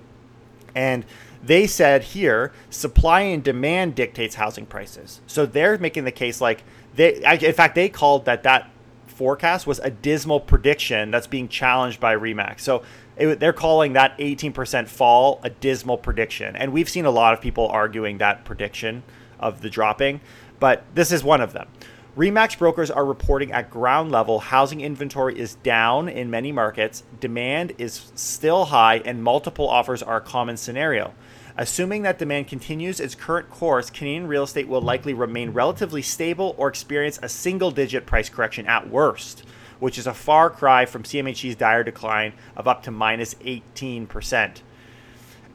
And 0.74 1.04
they 1.42 1.66
said 1.66 2.02
here 2.02 2.52
supply 2.70 3.22
and 3.22 3.42
demand 3.42 3.96
dictates 3.96 4.36
housing 4.36 4.66
prices. 4.66 5.20
So 5.26 5.46
they're 5.46 5.78
making 5.78 6.04
the 6.04 6.12
case 6.12 6.40
like 6.40 6.62
they, 6.98 7.14
in 7.46 7.52
fact, 7.52 7.76
they 7.76 7.88
called 7.88 8.24
that 8.24 8.42
that 8.42 8.68
forecast 9.06 9.68
was 9.68 9.78
a 9.78 9.90
dismal 9.90 10.40
prediction 10.40 11.12
that's 11.12 11.28
being 11.28 11.48
challenged 11.48 12.00
by 12.00 12.14
Remax. 12.16 12.60
So 12.60 12.82
it, 13.16 13.38
they're 13.38 13.52
calling 13.52 13.92
that 13.92 14.18
18% 14.18 14.88
fall 14.88 15.40
a 15.44 15.50
dismal 15.50 15.96
prediction, 15.96 16.56
and 16.56 16.72
we've 16.72 16.88
seen 16.88 17.04
a 17.04 17.10
lot 17.10 17.34
of 17.34 17.40
people 17.40 17.68
arguing 17.68 18.18
that 18.18 18.44
prediction 18.44 19.04
of 19.38 19.60
the 19.60 19.70
dropping, 19.70 20.20
but 20.58 20.84
this 20.94 21.12
is 21.12 21.22
one 21.22 21.40
of 21.40 21.52
them. 21.52 21.68
Remax 22.16 22.58
brokers 22.58 22.90
are 22.90 23.04
reporting 23.04 23.52
at 23.52 23.70
ground 23.70 24.10
level 24.10 24.40
housing 24.40 24.80
inventory 24.80 25.38
is 25.38 25.54
down 25.54 26.08
in 26.08 26.30
many 26.30 26.50
markets, 26.50 27.04
demand 27.20 27.74
is 27.78 28.10
still 28.16 28.64
high, 28.64 28.96
and 29.04 29.22
multiple 29.22 29.68
offers 29.68 30.02
are 30.02 30.16
a 30.16 30.20
common 30.20 30.56
scenario. 30.56 31.14
Assuming 31.60 32.02
that 32.02 32.20
demand 32.20 32.46
continues 32.46 33.00
its 33.00 33.16
current 33.16 33.50
course, 33.50 33.90
Canadian 33.90 34.28
real 34.28 34.44
estate 34.44 34.68
will 34.68 34.80
likely 34.80 35.12
remain 35.12 35.50
relatively 35.50 36.02
stable 36.02 36.54
or 36.56 36.68
experience 36.68 37.18
a 37.20 37.28
single 37.28 37.72
digit 37.72 38.06
price 38.06 38.28
correction 38.28 38.64
at 38.68 38.88
worst, 38.88 39.42
which 39.80 39.98
is 39.98 40.06
a 40.06 40.14
far 40.14 40.50
cry 40.50 40.86
from 40.86 41.02
CMHC's 41.02 41.56
dire 41.56 41.82
decline 41.82 42.32
of 42.56 42.68
up 42.68 42.84
to 42.84 42.92
minus 42.92 43.34
18%. 43.34 44.62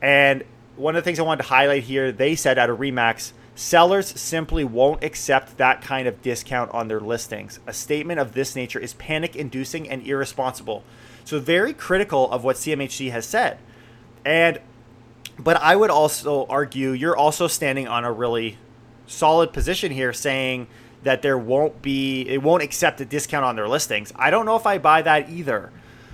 And 0.02 0.44
one 0.76 0.98
of 0.98 1.02
the 1.02 1.06
things 1.06 1.20
I 1.20 1.24
wanted 1.24 1.44
to 1.44 1.50
highlight 1.50 1.84
here, 1.84 2.12
they 2.12 2.36
said 2.36 2.60
out 2.60 2.70
of 2.70 2.80
Remax, 2.80 3.32
sellers 3.56 4.20
simply 4.20 4.66
won't 4.66 5.06
accept 5.06 5.58
that 5.58 5.82
kind 5.82 6.06
of 6.06 6.22
discount 6.22 6.70
on 6.72 6.90
their 6.90 7.00
listings. 7.00 7.62
A 7.66 7.72
statement 7.72 8.20
of 8.20 8.34
this 8.34 8.58
nature 8.58 8.80
is 8.80 8.94
panic 8.96 9.38
inducing 9.38 9.90
and 9.90 10.06
irresponsible. 10.06 10.84
So, 11.24 11.40
very 11.40 11.72
critical 11.74 12.30
of 12.30 12.44
what 12.44 12.58
CMHC 12.58 13.12
has 13.12 13.26
said. 13.26 13.60
And 14.26 14.60
But 15.38 15.58
I 15.58 15.76
would 15.76 15.90
also 15.90 16.46
argue 16.48 16.92
you're 16.92 17.18
also 17.18 17.48
standing 17.48 17.88
on 17.88 18.06
a 18.06 18.12
really 18.12 18.58
solid 19.08 19.52
position 19.52 19.92
here 19.92 20.14
saying 20.14 20.68
that 21.04 21.22
there 21.22 21.38
won't 21.38 21.82
be 21.82 22.22
it 22.22 22.42
won't 22.42 22.64
accept 22.64 23.02
a 23.02 23.06
discount 23.06 23.46
on 23.46 23.56
their 23.56 23.68
listings. 23.68 24.14
I 24.16 24.30
don't 24.30 24.46
know 24.46 24.56
if 24.56 24.66
I 24.66 24.78
buy 24.78 25.02
that 25.02 25.30
either. 25.30 25.72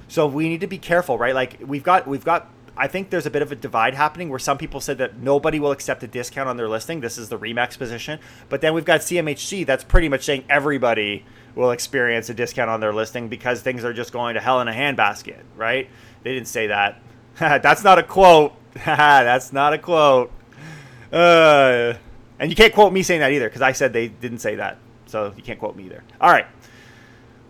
So 0.07 0.25
we 0.25 0.49
need 0.49 0.61
to 0.61 0.67
be 0.67 0.77
careful, 0.77 1.17
right? 1.17 1.35
Like 1.35 1.59
we've 1.65 1.83
got 1.83 2.07
we've 2.07 2.25
got 2.25 2.49
I 2.75 2.87
think 2.87 3.09
there's 3.09 3.25
a 3.25 3.29
bit 3.29 3.41
of 3.41 3.51
a 3.51 3.55
divide 3.55 3.93
happening 3.93 4.29
where 4.29 4.39
some 4.39 4.57
people 4.57 4.79
said 4.79 4.99
that 4.99 5.17
nobody 5.17 5.59
will 5.59 5.71
accept 5.71 6.01
a 6.03 6.07
discount 6.07 6.47
on 6.47 6.55
their 6.55 6.69
listing. 6.69 7.01
This 7.01 7.17
is 7.17 7.27
the 7.27 7.37
Remax 7.37 7.77
position. 7.77 8.19
But 8.47 8.61
then 8.61 8.73
we've 8.73 8.85
got 8.85 9.01
CMHC 9.01 9.65
that's 9.65 9.83
pretty 9.83 10.07
much 10.07 10.23
saying 10.23 10.45
everybody 10.49 11.25
will 11.55 11.71
experience 11.71 12.29
a 12.29 12.33
discount 12.33 12.69
on 12.69 12.79
their 12.79 12.93
listing 12.93 13.27
because 13.27 13.61
things 13.61 13.83
are 13.83 13.91
just 13.91 14.13
going 14.13 14.35
to 14.35 14.39
hell 14.39 14.61
in 14.61 14.69
a 14.69 14.71
handbasket, 14.71 15.41
right? 15.57 15.89
They 16.23 16.33
didn't 16.33 16.47
say 16.47 16.67
that. 16.67 17.01
that's 17.37 17.83
not 17.83 17.99
a 17.99 18.03
quote. 18.03 18.53
that's 18.85 19.51
not 19.51 19.73
a 19.73 19.77
quote. 19.77 20.31
Uh, 21.11 21.93
and 22.39 22.49
you 22.49 22.55
can't 22.55 22.73
quote 22.73 22.93
me 22.93 23.03
saying 23.03 23.19
that 23.21 23.31
either 23.31 23.49
because 23.49 23.61
I 23.61 23.71
said 23.71 23.93
they 23.93 24.07
didn't 24.07 24.39
say 24.39 24.55
that. 24.55 24.77
So 25.07 25.33
you 25.35 25.43
can't 25.43 25.59
quote 25.59 25.75
me 25.75 25.85
either. 25.85 26.03
All 26.21 26.31
right. 26.31 26.45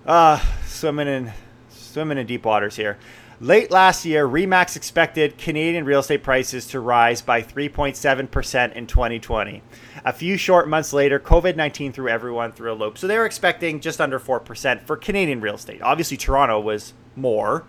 Uh, 0.06 0.40
swimming 0.66 1.08
in 1.08 1.32
swimming 1.70 2.18
in 2.18 2.26
deep 2.26 2.46
waters 2.46 2.76
here. 2.76 2.98
Late 3.42 3.72
last 3.72 4.04
year, 4.06 4.28
Remax 4.28 4.76
expected 4.76 5.38
Canadian 5.38 5.86
real 5.86 6.02
estate 6.02 6.24
prices 6.24 6.68
to 6.68 6.82
rise 6.82 7.22
by 7.22 7.42
3.7% 7.42 8.74
in 8.74 8.86
2020. 8.86 9.62
A 10.04 10.12
few 10.12 10.36
short 10.36 10.68
months 10.68 10.92
later, 10.92 11.20
COVID 11.20 11.56
19 11.56 11.94
threw 11.94 12.10
everyone 12.10 12.52
through 12.52 12.74
a 12.74 12.76
loop. 12.76 12.98
So 12.98 13.08
they 13.08 13.18
were 13.18 13.26
expecting 13.26 13.80
just 13.80 14.02
under 14.02 14.20
4% 14.20 14.84
for 14.84 14.98
Canadian 14.98 15.40
real 15.40 15.56
estate. 15.56 15.82
Obviously, 15.82 16.18
Toronto 16.18 16.60
was 16.60 16.94
more. 17.16 17.66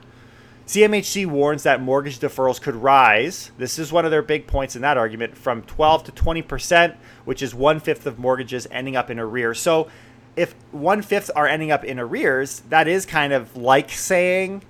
CMHC 0.71 1.27
warns 1.27 1.65
that 1.65 1.83
mortgage 1.83 2.21
deferrals 2.21 2.63
could 2.63 2.77
rise. 2.77 3.51
This 3.59 3.77
is 3.77 3.91
one 3.91 4.05
of 4.05 4.13
their 4.13 4.23
big 4.23 4.47
points 4.47 4.77
in 4.77 4.83
that 4.83 4.97
argument 4.97 5.37
from 5.37 5.63
12 5.63 6.05
to 6.05 6.13
20%, 6.13 6.95
which 7.25 7.43
is 7.43 7.53
one 7.53 7.81
fifth 7.81 8.07
of 8.07 8.21
mortgages 8.21 8.69
ending 8.71 8.95
up 8.95 9.11
in 9.11 9.19
arrears. 9.19 9.59
So 9.59 9.91
if 10.37 10.55
one 10.71 11.03
fifth 11.03 11.29
are 11.35 11.49
ending 11.49 11.73
up 11.73 11.83
in 11.83 11.99
arrears, 11.99 12.61
that 12.69 12.87
is 12.87 13.05
kind 13.05 13.33
of 13.33 13.57
like 13.57 13.91
saying 13.91 14.63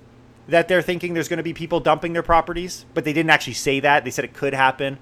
that 0.47 0.67
they're 0.67 0.81
thinking 0.81 1.13
there's 1.13 1.27
going 1.27 1.37
to 1.37 1.43
be 1.43 1.53
people 1.53 1.79
dumping 1.79 2.13
their 2.13 2.23
properties, 2.23 2.83
but 2.95 3.03
they 3.03 3.13
didn't 3.13 3.29
actually 3.29 3.53
say 3.53 3.79
that. 3.81 4.03
They 4.03 4.09
said 4.09 4.25
it 4.25 4.33
could 4.33 4.55
happen. 4.55 4.97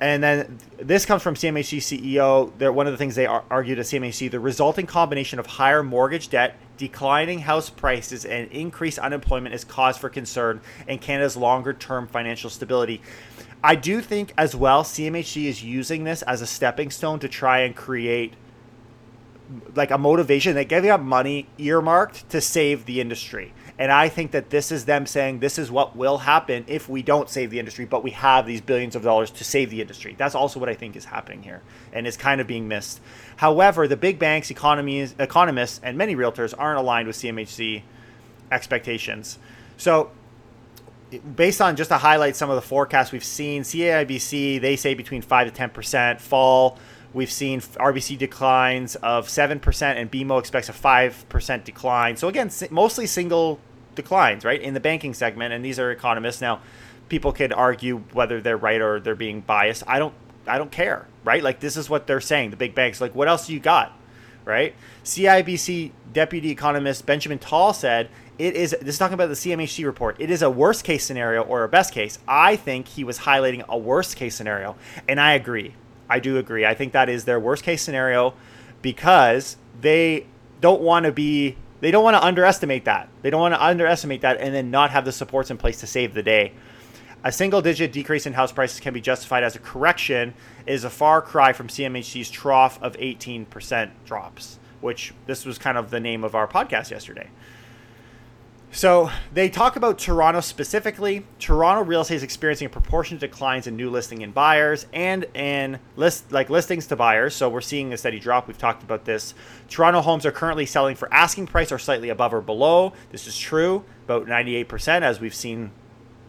And 0.00 0.22
then 0.22 0.58
this 0.78 1.04
comes 1.04 1.22
from 1.22 1.34
CMHC 1.34 1.78
CEO. 1.78 2.50
They're, 2.56 2.72
one 2.72 2.86
of 2.86 2.92
the 2.92 2.96
things 2.96 3.14
they 3.14 3.26
argued 3.26 3.78
at 3.78 3.84
CMHC 3.84 4.30
the 4.30 4.40
resulting 4.40 4.86
combination 4.86 5.38
of 5.38 5.46
higher 5.46 5.82
mortgage 5.82 6.30
debt, 6.30 6.56
declining 6.78 7.40
house 7.40 7.68
prices, 7.68 8.24
and 8.24 8.50
increased 8.50 8.98
unemployment 8.98 9.54
is 9.54 9.62
cause 9.62 9.98
for 9.98 10.08
concern 10.08 10.62
in 10.88 10.98
Canada's 10.98 11.36
longer 11.36 11.74
term 11.74 12.06
financial 12.06 12.48
stability. 12.48 13.02
I 13.62 13.74
do 13.74 14.00
think 14.00 14.32
as 14.38 14.56
well, 14.56 14.84
CMHC 14.84 15.44
is 15.44 15.62
using 15.62 16.04
this 16.04 16.22
as 16.22 16.40
a 16.40 16.46
stepping 16.46 16.90
stone 16.90 17.18
to 17.20 17.28
try 17.28 17.60
and 17.60 17.76
create 17.76 18.32
like 19.74 19.90
a 19.90 19.98
motivation. 19.98 20.54
They're 20.54 20.64
giving 20.64 20.90
up 20.90 21.02
money 21.02 21.46
earmarked 21.58 22.30
to 22.30 22.40
save 22.40 22.86
the 22.86 23.02
industry. 23.02 23.52
And 23.80 23.90
I 23.90 24.10
think 24.10 24.32
that 24.32 24.50
this 24.50 24.70
is 24.70 24.84
them 24.84 25.06
saying 25.06 25.38
this 25.38 25.58
is 25.58 25.70
what 25.70 25.96
will 25.96 26.18
happen 26.18 26.64
if 26.66 26.86
we 26.86 27.02
don't 27.02 27.30
save 27.30 27.48
the 27.48 27.58
industry, 27.58 27.86
but 27.86 28.04
we 28.04 28.10
have 28.10 28.44
these 28.46 28.60
billions 28.60 28.94
of 28.94 29.02
dollars 29.02 29.30
to 29.30 29.42
save 29.42 29.70
the 29.70 29.80
industry. 29.80 30.14
That's 30.18 30.34
also 30.34 30.60
what 30.60 30.68
I 30.68 30.74
think 30.74 30.96
is 30.96 31.06
happening 31.06 31.42
here 31.42 31.62
and 31.90 32.06
is 32.06 32.14
kind 32.14 32.42
of 32.42 32.46
being 32.46 32.68
missed. 32.68 33.00
However, 33.36 33.88
the 33.88 33.96
big 33.96 34.18
banks, 34.18 34.50
economies, 34.50 35.14
economists, 35.18 35.80
and 35.82 35.96
many 35.96 36.14
realtors 36.14 36.52
aren't 36.58 36.78
aligned 36.78 37.06
with 37.06 37.16
CMHC 37.16 37.80
expectations. 38.52 39.38
So, 39.78 40.10
based 41.34 41.62
on 41.62 41.74
just 41.74 41.88
to 41.88 41.96
highlight 41.96 42.36
some 42.36 42.50
of 42.50 42.56
the 42.56 42.62
forecasts 42.62 43.12
we've 43.12 43.24
seen, 43.24 43.62
CIBC, 43.62 44.60
they 44.60 44.76
say 44.76 44.92
between 44.92 45.22
5 45.22 45.54
to 45.54 45.68
10% 45.68 46.20
fall. 46.20 46.78
We've 47.14 47.32
seen 47.32 47.60
RBC 47.60 48.18
declines 48.18 48.96
of 48.96 49.26
7%, 49.26 49.82
and 49.82 50.12
BMO 50.12 50.38
expects 50.38 50.68
a 50.68 50.74
5% 50.74 51.64
decline. 51.64 52.18
So, 52.18 52.28
again, 52.28 52.50
mostly 52.70 53.06
single 53.06 53.58
declines, 54.00 54.44
right, 54.44 54.60
in 54.60 54.74
the 54.74 54.80
banking 54.80 55.14
segment. 55.14 55.52
And 55.52 55.64
these 55.64 55.78
are 55.78 55.90
economists. 55.90 56.40
Now, 56.40 56.60
people 57.08 57.32
could 57.32 57.52
argue 57.52 57.98
whether 58.12 58.40
they're 58.40 58.56
right 58.56 58.80
or 58.80 59.00
they're 59.00 59.14
being 59.14 59.40
biased. 59.40 59.82
I 59.86 59.98
don't, 59.98 60.14
I 60.46 60.58
don't 60.58 60.70
care, 60.70 61.06
right? 61.24 61.42
Like 61.42 61.60
this 61.60 61.76
is 61.76 61.90
what 61.90 62.06
they're 62.06 62.20
saying. 62.20 62.50
The 62.50 62.56
big 62.56 62.74
banks, 62.74 63.00
like, 63.00 63.14
what 63.14 63.28
else 63.28 63.46
do 63.46 63.52
you 63.52 63.60
got, 63.60 63.92
right? 64.44 64.74
CIBC 65.04 65.92
deputy 66.12 66.50
economist 66.50 67.06
Benjamin 67.06 67.38
Tal 67.38 67.72
said 67.72 68.08
it 68.38 68.56
is. 68.56 68.74
This 68.80 68.94
is 68.94 68.98
talking 68.98 69.14
about 69.14 69.28
the 69.28 69.34
CMHC 69.34 69.84
report. 69.84 70.16
It 70.18 70.30
is 70.30 70.40
a 70.40 70.48
worst 70.48 70.82
case 70.82 71.04
scenario 71.04 71.42
or 71.42 71.62
a 71.62 71.68
best 71.68 71.92
case. 71.92 72.18
I 72.26 72.56
think 72.56 72.88
he 72.88 73.04
was 73.04 73.18
highlighting 73.18 73.66
a 73.68 73.76
worst 73.76 74.16
case 74.16 74.34
scenario, 74.34 74.76
and 75.06 75.20
I 75.20 75.34
agree. 75.34 75.74
I 76.08 76.20
do 76.20 76.38
agree. 76.38 76.64
I 76.64 76.74
think 76.74 76.92
that 76.92 77.08
is 77.08 77.24
their 77.24 77.38
worst 77.38 77.62
case 77.62 77.82
scenario 77.82 78.34
because 78.82 79.56
they 79.80 80.26
don't 80.60 80.80
want 80.80 81.04
to 81.04 81.12
be 81.12 81.56
they 81.80 81.90
don't 81.90 82.04
want 82.04 82.14
to 82.14 82.24
underestimate 82.24 82.84
that. 82.84 83.08
They 83.22 83.30
don't 83.30 83.40
want 83.40 83.54
to 83.54 83.64
underestimate 83.64 84.20
that 84.22 84.40
and 84.40 84.54
then 84.54 84.70
not 84.70 84.90
have 84.90 85.04
the 85.04 85.12
supports 85.12 85.50
in 85.50 85.56
place 85.56 85.80
to 85.80 85.86
save 85.86 86.14
the 86.14 86.22
day. 86.22 86.52
A 87.22 87.32
single 87.32 87.60
digit 87.60 87.92
decrease 87.92 88.26
in 88.26 88.32
house 88.32 88.52
prices 88.52 88.80
can 88.80 88.94
be 88.94 89.00
justified 89.00 89.44
as 89.44 89.54
a 89.54 89.58
correction 89.58 90.32
it 90.66 90.72
is 90.72 90.84
a 90.84 90.90
far 90.90 91.20
cry 91.20 91.52
from 91.52 91.68
CMHC's 91.68 92.30
trough 92.30 92.80
of 92.82 92.96
18% 92.96 93.90
drops, 94.06 94.58
which 94.80 95.12
this 95.26 95.44
was 95.44 95.58
kind 95.58 95.76
of 95.76 95.90
the 95.90 96.00
name 96.00 96.24
of 96.24 96.34
our 96.34 96.46
podcast 96.46 96.90
yesterday. 96.90 97.28
So 98.72 99.10
they 99.34 99.48
talk 99.48 99.74
about 99.74 99.98
Toronto 99.98 100.40
specifically. 100.40 101.26
Toronto 101.40 101.82
real 101.82 102.02
estate 102.02 102.16
is 102.16 102.22
experiencing 102.22 102.66
a 102.66 102.70
proportionate 102.70 103.20
declines 103.20 103.66
in 103.66 103.76
new 103.76 103.90
listing 103.90 104.22
and 104.22 104.32
buyers 104.32 104.86
and 104.92 105.24
in 105.34 105.80
list 105.96 106.30
like 106.30 106.50
listings 106.50 106.86
to 106.86 106.96
buyers. 106.96 107.34
So 107.34 107.48
we're 107.48 107.62
seeing 107.62 107.92
a 107.92 107.96
steady 107.96 108.20
drop. 108.20 108.46
We've 108.46 108.56
talked 108.56 108.84
about 108.84 109.04
this. 109.04 109.34
Toronto 109.68 110.02
homes 110.02 110.24
are 110.24 110.30
currently 110.30 110.66
selling 110.66 110.94
for 110.94 111.12
asking 111.12 111.48
price 111.48 111.72
or 111.72 111.80
slightly 111.80 112.10
above 112.10 112.32
or 112.32 112.40
below. 112.40 112.92
This 113.10 113.26
is 113.26 113.36
true, 113.36 113.84
about 114.04 114.26
98% 114.26 115.02
as 115.02 115.18
we've 115.18 115.34
seen 115.34 115.72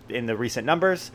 in 0.09 0.25
the 0.25 0.35
recent 0.35 0.65
numbers. 0.65 1.11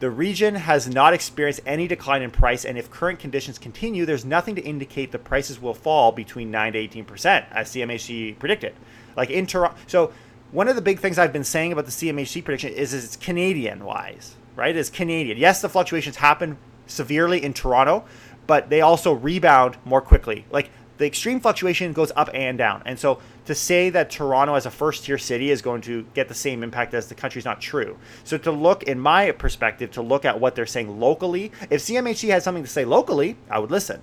The 0.00 0.10
region 0.10 0.54
has 0.54 0.86
not 0.86 1.12
experienced 1.12 1.60
any 1.66 1.88
decline 1.88 2.22
in 2.22 2.30
price, 2.30 2.64
and 2.64 2.78
if 2.78 2.88
current 2.88 3.18
conditions 3.18 3.58
continue, 3.58 4.06
there's 4.06 4.24
nothing 4.24 4.54
to 4.54 4.62
indicate 4.62 5.10
the 5.10 5.18
prices 5.18 5.60
will 5.60 5.74
fall 5.74 6.12
between 6.12 6.52
9 6.52 6.74
to 6.74 6.78
18%, 6.78 7.46
as 7.50 7.70
CMHC 7.70 8.38
predicted. 8.38 8.74
Like 9.16 9.30
in 9.30 9.44
Toronto, 9.48 9.76
so 9.88 10.12
one 10.50 10.68
of 10.68 10.76
the 10.76 10.82
big 10.82 10.98
things 10.98 11.18
I've 11.18 11.32
been 11.32 11.44
saying 11.44 11.72
about 11.72 11.84
the 11.84 11.92
CMHC 11.92 12.44
prediction 12.44 12.72
is, 12.72 12.94
is 12.94 13.04
it's 13.04 13.16
Canadian 13.16 13.84
wise, 13.84 14.36
right? 14.56 14.74
It's 14.74 14.90
Canadian. 14.90 15.38
Yes, 15.38 15.60
the 15.60 15.68
fluctuations 15.68 16.16
happen 16.16 16.56
severely 16.86 17.42
in 17.42 17.52
Toronto, 17.52 18.04
but 18.46 18.70
they 18.70 18.80
also 18.80 19.12
rebound 19.12 19.76
more 19.84 20.00
quickly. 20.00 20.46
Like 20.50 20.70
the 20.96 21.06
extreme 21.06 21.40
fluctuation 21.40 21.92
goes 21.92 22.12
up 22.16 22.30
and 22.32 22.56
down. 22.56 22.82
And 22.86 22.98
so 22.98 23.20
to 23.44 23.54
say 23.54 23.90
that 23.90 24.10
Toronto 24.10 24.54
as 24.54 24.66
a 24.66 24.70
first 24.70 25.04
tier 25.04 25.18
city 25.18 25.50
is 25.50 25.62
going 25.62 25.82
to 25.82 26.06
get 26.14 26.28
the 26.28 26.34
same 26.34 26.62
impact 26.62 26.94
as 26.94 27.08
the 27.08 27.14
country 27.14 27.38
is 27.38 27.44
not 27.44 27.60
true. 27.60 27.98
So 28.24 28.38
to 28.38 28.50
look 28.50 28.82
in 28.82 28.98
my 28.98 29.30
perspective 29.32 29.90
to 29.92 30.02
look 30.02 30.24
at 30.24 30.40
what 30.40 30.54
they're 30.54 30.66
saying 30.66 30.98
locally, 30.98 31.52
if 31.70 31.82
CMHC 31.82 32.30
had 32.30 32.42
something 32.42 32.64
to 32.64 32.68
say 32.68 32.84
locally, 32.84 33.36
I 33.50 33.58
would 33.58 33.70
listen. 33.70 34.02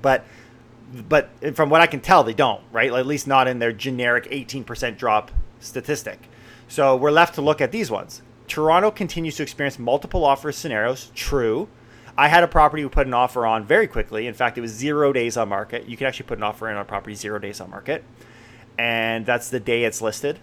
But 0.00 0.24
but 1.08 1.30
from 1.54 1.70
what 1.70 1.80
I 1.80 1.86
can 1.86 2.00
tell, 2.00 2.22
they 2.22 2.34
don't, 2.34 2.60
right? 2.70 2.92
At 2.92 3.06
least 3.06 3.26
not 3.26 3.48
in 3.48 3.58
their 3.58 3.72
generic 3.72 4.30
18% 4.30 4.98
drop 4.98 5.30
statistic. 5.62 6.18
So 6.68 6.96
we're 6.96 7.10
left 7.10 7.34
to 7.36 7.42
look 7.42 7.60
at 7.60 7.72
these 7.72 7.90
ones. 7.90 8.22
Toronto 8.48 8.90
continues 8.90 9.36
to 9.36 9.42
experience 9.42 9.78
multiple 9.78 10.24
offer 10.24 10.52
scenarios. 10.52 11.10
True. 11.14 11.68
I 12.16 12.28
had 12.28 12.42
a 12.42 12.48
property 12.48 12.82
we 12.82 12.90
put 12.90 13.06
an 13.06 13.14
offer 13.14 13.46
on 13.46 13.64
very 13.64 13.86
quickly. 13.86 14.26
In 14.26 14.34
fact, 14.34 14.58
it 14.58 14.60
was 14.60 14.70
zero 14.70 15.12
days 15.12 15.36
on 15.36 15.48
market. 15.48 15.88
You 15.88 15.96
can 15.96 16.06
actually 16.06 16.26
put 16.26 16.38
an 16.38 16.44
offer 16.44 16.68
in 16.68 16.76
on 16.76 16.82
a 16.82 16.84
property 16.84 17.14
zero 17.14 17.38
days 17.38 17.60
on 17.60 17.70
market, 17.70 18.04
and 18.78 19.24
that's 19.24 19.48
the 19.48 19.60
day 19.60 19.84
it's 19.84 20.02
listed. 20.02 20.38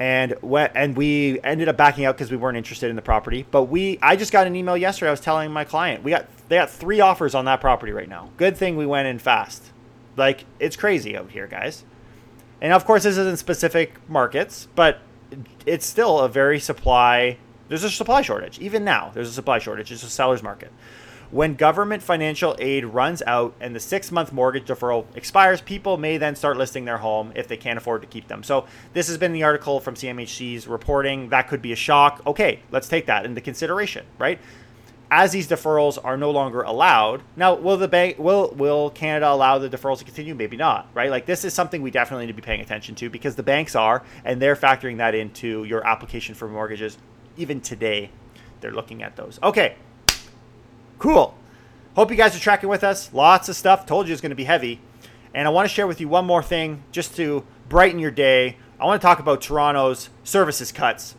And 0.00 0.34
when, 0.40 0.70
and 0.74 0.96
we 0.96 1.38
ended 1.44 1.68
up 1.68 1.76
backing 1.76 2.06
out 2.06 2.16
because 2.16 2.30
we 2.30 2.36
weren't 2.38 2.56
interested 2.56 2.88
in 2.88 2.96
the 2.96 3.02
property. 3.02 3.46
But 3.48 3.64
we, 3.64 3.98
I 4.00 4.16
just 4.16 4.32
got 4.32 4.46
an 4.46 4.56
email 4.56 4.76
yesterday. 4.76 5.08
I 5.08 5.12
was 5.12 5.20
telling 5.20 5.52
my 5.52 5.64
client 5.64 6.02
we 6.02 6.10
got 6.10 6.26
they 6.48 6.56
got 6.56 6.70
three 6.70 7.00
offers 7.00 7.34
on 7.34 7.44
that 7.44 7.60
property 7.60 7.92
right 7.92 8.08
now. 8.08 8.30
Good 8.36 8.56
thing 8.56 8.76
we 8.76 8.86
went 8.86 9.06
in 9.06 9.18
fast. 9.18 9.70
Like 10.16 10.46
it's 10.58 10.74
crazy 10.74 11.16
out 11.16 11.30
here, 11.30 11.46
guys. 11.46 11.84
And 12.60 12.72
of 12.72 12.84
course, 12.84 13.04
this 13.04 13.16
isn't 13.16 13.38
specific 13.38 13.96
markets, 14.08 14.68
but 14.74 15.00
it's 15.66 15.86
still 15.86 16.20
a 16.20 16.28
very 16.28 16.60
supply. 16.60 17.38
There's 17.68 17.84
a 17.84 17.90
supply 17.90 18.22
shortage. 18.22 18.58
Even 18.58 18.84
now, 18.84 19.10
there's 19.14 19.28
a 19.28 19.32
supply 19.32 19.58
shortage. 19.58 19.92
It's 19.92 20.02
a 20.02 20.10
seller's 20.10 20.42
market. 20.42 20.72
When 21.30 21.54
government 21.54 22.02
financial 22.02 22.56
aid 22.58 22.84
runs 22.84 23.22
out 23.24 23.54
and 23.60 23.74
the 23.74 23.78
six 23.78 24.10
month 24.10 24.32
mortgage 24.32 24.66
deferral 24.66 25.06
expires, 25.14 25.60
people 25.60 25.96
may 25.96 26.16
then 26.16 26.34
start 26.34 26.56
listing 26.56 26.84
their 26.84 26.98
home 26.98 27.32
if 27.36 27.46
they 27.46 27.56
can't 27.56 27.78
afford 27.78 28.02
to 28.02 28.08
keep 28.08 28.26
them. 28.26 28.42
So, 28.42 28.66
this 28.94 29.06
has 29.06 29.16
been 29.16 29.32
the 29.32 29.44
article 29.44 29.78
from 29.78 29.94
CMHC's 29.94 30.66
reporting. 30.66 31.28
That 31.28 31.46
could 31.46 31.62
be 31.62 31.70
a 31.70 31.76
shock. 31.76 32.20
Okay, 32.26 32.60
let's 32.72 32.88
take 32.88 33.06
that 33.06 33.24
into 33.24 33.40
consideration, 33.40 34.06
right? 34.18 34.40
As 35.10 35.32
these 35.32 35.48
deferrals 35.48 35.98
are 36.02 36.16
no 36.16 36.30
longer 36.30 36.62
allowed, 36.62 37.22
now 37.34 37.54
will 37.54 37.76
the 37.76 37.88
bank 37.88 38.18
will 38.18 38.52
will 38.56 38.90
Canada 38.90 39.28
allow 39.30 39.58
the 39.58 39.68
deferrals 39.68 39.98
to 39.98 40.04
continue? 40.04 40.34
Maybe 40.34 40.56
not, 40.56 40.88
right? 40.94 41.10
Like 41.10 41.26
this 41.26 41.44
is 41.44 41.52
something 41.52 41.82
we 41.82 41.90
definitely 41.90 42.26
need 42.26 42.32
to 42.32 42.36
be 42.36 42.44
paying 42.44 42.60
attention 42.60 42.94
to 42.96 43.10
because 43.10 43.34
the 43.34 43.42
banks 43.42 43.74
are, 43.74 44.04
and 44.24 44.40
they're 44.40 44.56
factoring 44.56 44.98
that 44.98 45.14
into 45.14 45.64
your 45.64 45.86
application 45.86 46.34
for 46.34 46.48
mortgages 46.48 46.96
even 47.36 47.60
today. 47.60 48.10
they're 48.60 48.72
looking 48.72 49.02
at 49.02 49.16
those. 49.16 49.38
Okay, 49.42 49.76
cool. 50.98 51.34
Hope 51.96 52.10
you 52.10 52.16
guys 52.16 52.36
are 52.36 52.40
tracking 52.40 52.68
with 52.68 52.84
us. 52.84 53.12
Lots 53.12 53.48
of 53.48 53.56
stuff. 53.56 53.86
Told 53.86 54.06
you 54.06 54.12
it's 54.12 54.20
going 54.20 54.30
to 54.30 54.36
be 54.36 54.44
heavy. 54.44 54.80
And 55.34 55.46
I 55.46 55.50
want 55.50 55.68
to 55.68 55.74
share 55.74 55.86
with 55.86 56.00
you 56.00 56.08
one 56.08 56.26
more 56.26 56.42
thing 56.42 56.82
just 56.92 57.16
to 57.16 57.44
brighten 57.68 57.98
your 57.98 58.10
day. 58.10 58.56
I 58.78 58.84
want 58.84 59.00
to 59.00 59.06
talk 59.06 59.18
about 59.18 59.40
Toronto's 59.40 60.10
services 60.24 60.72
cuts 60.72 61.14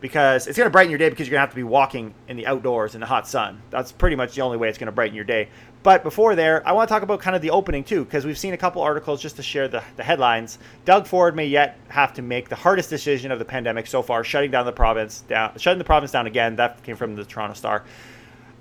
because 0.00 0.46
it's 0.46 0.56
going 0.56 0.66
to 0.66 0.70
brighten 0.70 0.90
your 0.90 0.98
day 0.98 1.08
because 1.08 1.26
you're 1.26 1.32
going 1.32 1.40
to 1.40 1.46
have 1.46 1.50
to 1.50 1.56
be 1.56 1.64
walking 1.64 2.14
in 2.28 2.36
the 2.36 2.46
outdoors 2.46 2.94
in 2.94 3.00
the 3.00 3.06
hot 3.06 3.26
sun. 3.26 3.60
That's 3.70 3.90
pretty 3.90 4.16
much 4.16 4.34
the 4.34 4.42
only 4.42 4.56
way 4.56 4.68
it's 4.68 4.78
going 4.78 4.86
to 4.86 4.92
brighten 4.92 5.14
your 5.14 5.24
day. 5.24 5.48
But 5.82 6.02
before 6.02 6.34
there, 6.34 6.66
I 6.66 6.72
want 6.72 6.88
to 6.88 6.92
talk 6.92 7.02
about 7.02 7.20
kind 7.20 7.34
of 7.34 7.42
the 7.42 7.50
opening 7.50 7.84
too, 7.84 8.04
because 8.04 8.26
we've 8.26 8.38
seen 8.38 8.52
a 8.52 8.56
couple 8.56 8.82
articles 8.82 9.22
just 9.22 9.36
to 9.36 9.42
share 9.42 9.68
the, 9.68 9.82
the 9.96 10.02
headlines. 10.02 10.58
Doug 10.84 11.06
Ford 11.06 11.34
may 11.34 11.46
yet 11.46 11.78
have 11.88 12.12
to 12.14 12.22
make 12.22 12.48
the 12.48 12.56
hardest 12.56 12.90
decision 12.90 13.30
of 13.30 13.38
the 13.38 13.44
pandemic 13.44 13.86
so 13.86 14.02
far, 14.02 14.24
shutting 14.24 14.50
down 14.50 14.66
the 14.66 14.72
province 14.72 15.22
down, 15.22 15.56
shutting 15.56 15.78
the 15.78 15.84
province 15.84 16.12
down 16.12 16.26
again. 16.26 16.56
That 16.56 16.82
came 16.82 16.96
from 16.96 17.14
the 17.14 17.24
Toronto 17.24 17.54
Star. 17.54 17.84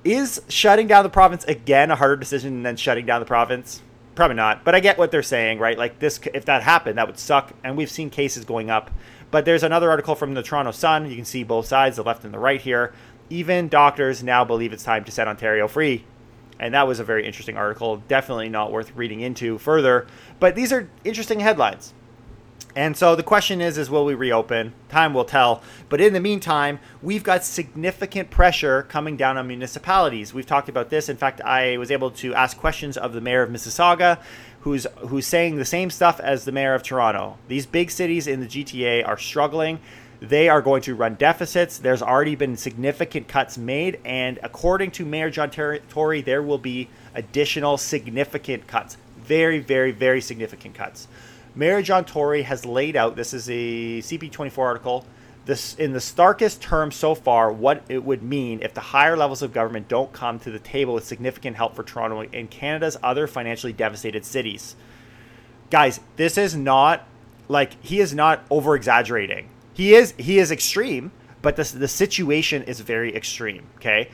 Is 0.03 0.41
shutting 0.47 0.87
down 0.87 1.03
the 1.03 1.09
province 1.09 1.43
again 1.45 1.91
a 1.91 1.95
harder 1.95 2.15
decision 2.15 2.63
than 2.63 2.77
shutting 2.77 3.05
down 3.05 3.19
the 3.19 3.25
province? 3.25 3.81
Probably 4.15 4.35
not. 4.35 4.63
But 4.63 4.73
I 4.73 4.79
get 4.79 4.97
what 4.97 5.11
they're 5.11 5.21
saying, 5.21 5.59
right? 5.59 5.77
Like 5.77 5.99
this, 5.99 6.19
if 6.33 6.45
that 6.45 6.63
happened, 6.63 6.97
that 6.97 7.07
would 7.07 7.19
suck. 7.19 7.51
And 7.63 7.75
we've 7.75 7.91
seen 7.91 8.09
cases 8.09 8.45
going 8.45 8.69
up. 8.69 8.89
But 9.31 9.45
there's 9.45 9.63
another 9.63 9.89
article 9.89 10.15
from 10.15 10.33
the 10.33 10.43
Toronto 10.43 10.71
Sun. 10.71 11.09
You 11.09 11.15
can 11.15 11.25
see 11.25 11.43
both 11.43 11.65
sides, 11.65 11.97
the 11.97 12.03
left 12.03 12.23
and 12.23 12.33
the 12.33 12.39
right 12.39 12.61
here. 12.61 12.93
Even 13.29 13.67
doctors 13.67 14.23
now 14.23 14.45
believe 14.45 14.71
it's 14.71 14.83
time 14.83 15.03
to 15.03 15.11
set 15.11 15.27
Ontario 15.27 15.67
free 15.67 16.05
and 16.59 16.73
that 16.73 16.87
was 16.87 16.99
a 16.99 17.03
very 17.03 17.25
interesting 17.25 17.57
article. 17.57 17.97
Definitely 18.07 18.49
not 18.49 18.71
worth 18.71 18.95
reading 18.95 19.21
into 19.21 19.57
further. 19.57 20.07
But 20.39 20.55
these 20.55 20.73
are 20.73 20.89
interesting 21.03 21.39
headlines. 21.39 21.93
And 22.75 22.95
so 22.95 23.15
the 23.15 23.23
question 23.23 23.59
is 23.59 23.77
is 23.77 23.89
will 23.89 24.05
we 24.05 24.13
reopen? 24.13 24.73
Time 24.89 25.13
will 25.13 25.25
tell. 25.25 25.63
But 25.89 25.99
in 25.99 26.13
the 26.13 26.19
meantime, 26.19 26.79
we've 27.01 27.23
got 27.23 27.43
significant 27.43 28.29
pressure 28.29 28.83
coming 28.83 29.17
down 29.17 29.37
on 29.37 29.47
municipalities. 29.47 30.33
We've 30.33 30.45
talked 30.45 30.69
about 30.69 30.89
this. 30.89 31.09
In 31.09 31.17
fact, 31.17 31.41
I 31.41 31.77
was 31.77 31.89
able 31.89 32.11
to 32.11 32.35
ask 32.35 32.57
questions 32.57 32.95
of 32.95 33.13
the 33.13 33.21
mayor 33.21 33.41
of 33.41 33.49
Mississauga, 33.49 34.19
who's 34.61 34.85
who's 35.07 35.27
saying 35.27 35.57
the 35.57 35.65
same 35.65 35.89
stuff 35.89 36.19
as 36.19 36.45
the 36.45 36.51
mayor 36.51 36.73
of 36.73 36.83
Toronto. 36.83 37.37
These 37.47 37.65
big 37.65 37.91
cities 37.91 38.27
in 38.27 38.39
the 38.41 38.47
GTA 38.47 39.07
are 39.07 39.17
struggling 39.17 39.79
they 40.19 40.49
are 40.49 40.61
going 40.61 40.81
to 40.83 40.95
run 40.95 41.15
deficits. 41.15 41.77
There's 41.77 42.01
already 42.01 42.35
been 42.35 42.57
significant 42.57 43.27
cuts 43.27 43.57
made, 43.57 43.99
and 44.03 44.39
according 44.41 44.91
to 44.91 45.05
Mayor 45.05 45.29
John 45.29 45.51
Tory, 45.51 46.21
there 46.21 46.41
will 46.41 46.57
be 46.57 46.89
additional 47.13 47.77
significant 47.77 48.67
cuts. 48.67 48.97
Very, 49.19 49.59
very, 49.59 49.91
very 49.91 50.21
significant 50.21 50.73
cuts. 50.73 51.07
Mayor 51.55 51.81
John 51.81 52.05
Tory 52.05 52.43
has 52.43 52.65
laid 52.65 52.95
out 52.95 53.15
this 53.15 53.33
is 53.33 53.49
a 53.49 53.99
CP24 53.99 54.57
article. 54.57 55.05
This 55.47 55.75
in 55.75 55.93
the 55.93 55.99
starkest 55.99 56.61
terms 56.61 56.95
so 56.95 57.15
far, 57.15 57.51
what 57.51 57.83
it 57.89 58.03
would 58.03 58.21
mean 58.21 58.59
if 58.61 58.73
the 58.75 58.81
higher 58.81 59.17
levels 59.17 59.41
of 59.41 59.51
government 59.51 59.87
don't 59.87 60.13
come 60.13 60.39
to 60.39 60.51
the 60.51 60.59
table 60.59 60.93
with 60.93 61.05
significant 61.05 61.57
help 61.57 61.75
for 61.75 61.83
Toronto 61.83 62.21
and 62.31 62.51
Canada's 62.51 62.97
other 63.01 63.25
financially 63.25 63.73
devastated 63.73 64.25
cities. 64.25 64.75
Guys, 65.71 65.99
this 66.15 66.37
is 66.37 66.55
not 66.55 67.07
like 67.47 67.83
he 67.83 67.99
is 67.99 68.13
not 68.13 68.45
over 68.51 68.75
exaggerating 68.75 69.49
he 69.77 69.93
is 69.93 70.15
he 70.17 70.39
is 70.39 70.49
extreme, 70.49 71.11
but 71.43 71.55
the 71.55 71.63
the 71.63 71.87
situation 71.87 72.63
is 72.63 72.79
very 72.79 73.15
extreme. 73.15 73.67
Okay, 73.75 74.09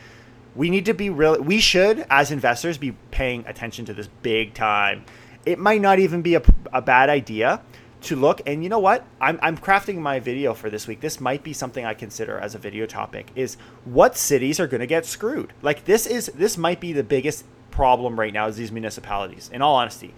we 0.55 0.69
need 0.69 0.85
to 0.85 0.93
be 0.93 1.09
real. 1.09 1.41
We 1.41 1.61
should, 1.61 2.05
as 2.09 2.31
investors, 2.31 2.77
be 2.77 2.91
paying 3.11 3.45
attention 3.47 3.85
to 3.85 3.93
this 3.93 4.09
big 4.21 4.53
time. 4.53 5.05
It 5.45 5.59
might 5.59 5.79
not 5.79 5.99
even 5.99 6.21
be 6.21 6.35
a, 6.35 6.41
a 6.73 6.81
bad 6.81 7.09
idea 7.09 7.61
to 8.03 8.15
look. 8.15 8.41
And 8.45 8.63
you 8.63 8.69
know 8.69 8.79
what? 8.79 9.05
I'm, 9.19 9.39
I'm 9.41 9.57
crafting 9.57 9.97
my 9.97 10.19
video 10.19 10.53
for 10.53 10.69
this 10.69 10.87
week. 10.87 11.01
This 11.01 11.19
might 11.19 11.43
be 11.43 11.53
something 11.53 11.85
I 11.85 11.93
consider 11.93 12.37
as 12.39 12.55
a 12.55 12.59
video 12.59 12.85
topic. 12.85 13.31
Is 13.35 13.57
what 13.85 14.17
cities 14.17 14.59
are 14.59 14.67
going 14.67 14.81
to 14.81 14.87
get 14.87 15.05
screwed? 15.05 15.53
Like 15.61 15.85
this 15.85 16.05
is 16.05 16.27
this 16.27 16.57
might 16.57 16.79
be 16.79 16.93
the 16.93 17.03
biggest 17.03 17.45
problem 17.71 18.19
right 18.19 18.33
now 18.33 18.47
is 18.47 18.55
these 18.55 18.71
municipalities. 18.71 19.49
In 19.51 19.61
all 19.61 19.75
honesty, 19.75 20.13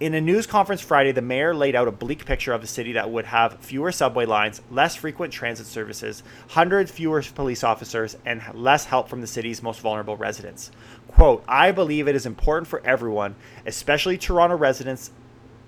in 0.00 0.12
a 0.14 0.20
news 0.20 0.46
conference 0.46 0.80
Friday, 0.80 1.12
the 1.12 1.22
mayor 1.22 1.54
laid 1.54 1.76
out 1.76 1.86
a 1.86 1.92
bleak 1.92 2.24
picture 2.24 2.52
of 2.52 2.64
a 2.64 2.66
city 2.66 2.92
that 2.94 3.10
would 3.10 3.26
have 3.26 3.60
fewer 3.60 3.92
subway 3.92 4.26
lines, 4.26 4.60
less 4.68 4.96
frequent 4.96 5.32
transit 5.32 5.66
services, 5.66 6.24
hundreds 6.48 6.90
fewer 6.90 7.22
police 7.22 7.62
officers, 7.62 8.16
and 8.26 8.42
less 8.54 8.86
help 8.86 9.08
from 9.08 9.20
the 9.20 9.26
city's 9.28 9.62
most 9.62 9.80
vulnerable 9.80 10.16
residents. 10.16 10.72
Quote, 11.06 11.44
I 11.46 11.70
believe 11.70 12.08
it 12.08 12.16
is 12.16 12.26
important 12.26 12.66
for 12.66 12.84
everyone, 12.84 13.36
especially 13.66 14.18
Toronto 14.18 14.56
residents 14.56 15.12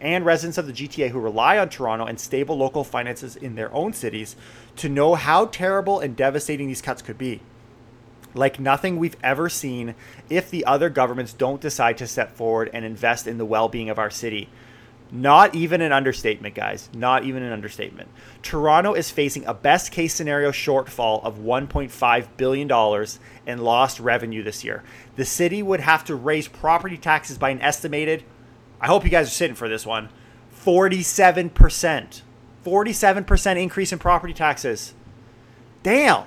and 0.00 0.24
residents 0.24 0.58
of 0.58 0.66
the 0.66 0.72
GTA 0.72 1.10
who 1.10 1.18
rely 1.18 1.58
on 1.58 1.68
Toronto 1.68 2.06
and 2.06 2.20
stable 2.20 2.56
local 2.56 2.84
finances 2.84 3.36
in 3.36 3.54
their 3.54 3.72
own 3.72 3.92
cities, 3.92 4.36
to 4.76 4.88
know 4.88 5.14
how 5.14 5.46
terrible 5.46 6.00
and 6.00 6.16
devastating 6.16 6.68
these 6.68 6.82
cuts 6.82 7.02
could 7.02 7.18
be 7.18 7.40
like 8.36 8.60
nothing 8.60 8.98
we've 8.98 9.16
ever 9.22 9.48
seen 9.48 9.94
if 10.28 10.50
the 10.50 10.64
other 10.64 10.90
governments 10.90 11.32
don't 11.32 11.60
decide 11.60 11.98
to 11.98 12.06
step 12.06 12.36
forward 12.36 12.70
and 12.72 12.84
invest 12.84 13.26
in 13.26 13.38
the 13.38 13.44
well 13.44 13.68
being 13.68 13.90
of 13.90 13.98
our 13.98 14.10
city. 14.10 14.48
Not 15.10 15.54
even 15.54 15.82
an 15.82 15.92
understatement, 15.92 16.56
guys. 16.56 16.88
Not 16.92 17.22
even 17.24 17.44
an 17.44 17.52
understatement. 17.52 18.08
Toronto 18.42 18.92
is 18.94 19.08
facing 19.08 19.46
a 19.46 19.54
best 19.54 19.92
case 19.92 20.12
scenario 20.12 20.50
shortfall 20.50 21.22
of 21.24 21.38
$1.5 21.38 22.26
billion 22.36 23.06
in 23.46 23.64
lost 23.64 24.00
revenue 24.00 24.42
this 24.42 24.64
year. 24.64 24.82
The 25.14 25.24
city 25.24 25.62
would 25.62 25.78
have 25.78 26.04
to 26.06 26.16
raise 26.16 26.48
property 26.48 26.96
taxes 26.96 27.38
by 27.38 27.50
an 27.50 27.60
estimated, 27.60 28.24
I 28.80 28.86
hope 28.86 29.04
you 29.04 29.10
guys 29.10 29.28
are 29.28 29.30
sitting 29.30 29.56
for 29.56 29.68
this 29.68 29.86
one, 29.86 30.10
47%. 30.64 32.22
47% 32.64 33.62
increase 33.62 33.92
in 33.92 33.98
property 33.98 34.34
taxes. 34.34 34.92
Damn 35.82 36.24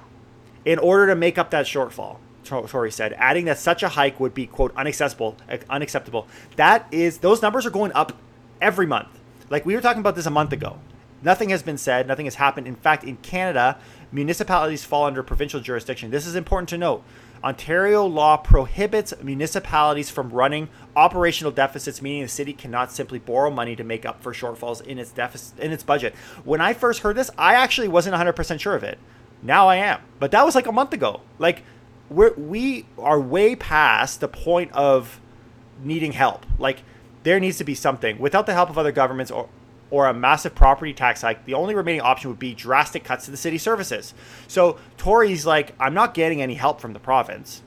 in 0.66 0.80
order 0.80 1.08
to 1.08 1.16
make 1.16 1.38
up 1.38 1.50
that 1.52 1.66
shortfall. 1.66 2.18
Tory 2.44 2.92
said, 2.92 3.14
adding 3.14 3.46
that 3.46 3.60
such 3.60 3.84
a 3.84 3.90
hike 3.90 4.20
would 4.20 4.34
be 4.34 4.48
quote 4.48 4.76
unacceptable. 4.76 5.38
Unacceptable. 5.70 6.28
That 6.56 6.88
is, 6.92 7.20
those 7.20 7.42
numbers 7.42 7.66
are 7.66 7.72
going 7.72 7.92
up 7.94 8.18
every 8.60 8.88
month. 8.88 9.08
Like 9.50 9.66
we 9.66 9.76
were 9.76 9.82
talking 9.82 10.00
about 10.00 10.16
this 10.16 10.26
a 10.26 10.32
month 10.32 10.52
ago. 10.52 10.80
Nothing 11.22 11.50
has 11.50 11.62
been 11.62 11.78
said. 11.78 12.08
Nothing 12.08 12.26
has 12.26 12.36
happened. 12.36 12.66
In 12.66 12.76
fact, 12.76 13.04
in 13.04 13.18
Canada, 13.18 13.78
municipalities 14.12 14.86
fall 14.86 15.06
under 15.06 15.22
provincial 15.22 15.60
jurisdiction. 15.60 16.12
This 16.12 16.26
is 16.26 16.36
important 16.36 16.70
to 16.70 16.78
note. 16.78 17.04
Ontario 17.44 18.06
law 18.06 18.38
prohibits 18.38 19.14
municipalities 19.22 20.10
from 20.10 20.30
running 20.30 20.70
operational 20.96 21.52
deficits, 21.52 22.02
meaning 22.02 22.24
the 22.24 22.28
city 22.28 22.54
cannot 22.54 22.92
simply 22.92 23.20
borrow 23.20 23.50
money 23.50 23.76
to 23.76 23.84
make 23.84 24.06
up 24.06 24.22
for 24.22 24.34
shortfalls 24.34 24.82
in 24.82 25.00
its 25.00 25.12
deficit 25.12 25.58
in 25.60 25.72
its 25.72 25.84
budget. 25.84 26.14
When 26.44 26.60
I 26.60 26.74
first 26.74 27.02
heard 27.02 27.16
this, 27.16 27.32
I 27.38 27.54
actually 27.56 27.88
wasn't 27.88 28.16
100% 28.16 28.60
sure 28.60 28.76
of 28.76 28.84
it. 28.84 29.00
Now 29.42 29.68
I 29.70 29.78
am. 29.78 30.02
But 30.20 30.32
that 30.32 30.46
was 30.46 30.56
like 30.56 30.68
a 30.68 30.72
month 30.72 30.94
ago. 30.94 31.22
Like 31.38 31.64
we're 32.10 32.34
we 32.34 32.86
are 32.98 33.20
way 33.20 33.56
past 33.56 34.20
the 34.20 34.28
point 34.28 34.72
of 34.74 35.22
needing 35.82 36.12
help. 36.12 36.46
Like 36.58 36.84
there 37.24 37.40
needs 37.40 37.58
to 37.58 37.64
be 37.64 37.76
something. 37.76 38.20
Without 38.20 38.46
the 38.46 38.54
help 38.54 38.70
of 38.70 38.78
other 38.78 38.92
governments 38.92 39.32
or 39.32 39.50
or 39.92 40.08
a 40.08 40.14
massive 40.14 40.54
property 40.54 40.94
tax 40.94 41.22
hike, 41.22 41.46
the 41.46 41.54
only 41.54 41.74
remaining 41.74 42.02
option 42.02 42.30
would 42.30 42.40
be 42.40 42.54
drastic 42.54 43.04
cuts 43.04 43.26
to 43.26 43.32
the 43.32 43.38
city 43.38 43.58
services. 43.58 44.14
So 44.48 44.78
Tory's 44.98 45.46
like, 45.46 45.74
I'm 45.80 45.94
not 45.94 46.14
getting 46.14 46.42
any 46.42 46.56
help 46.56 46.80
from 46.80 46.94
the 46.94 47.00
province. 47.00 47.62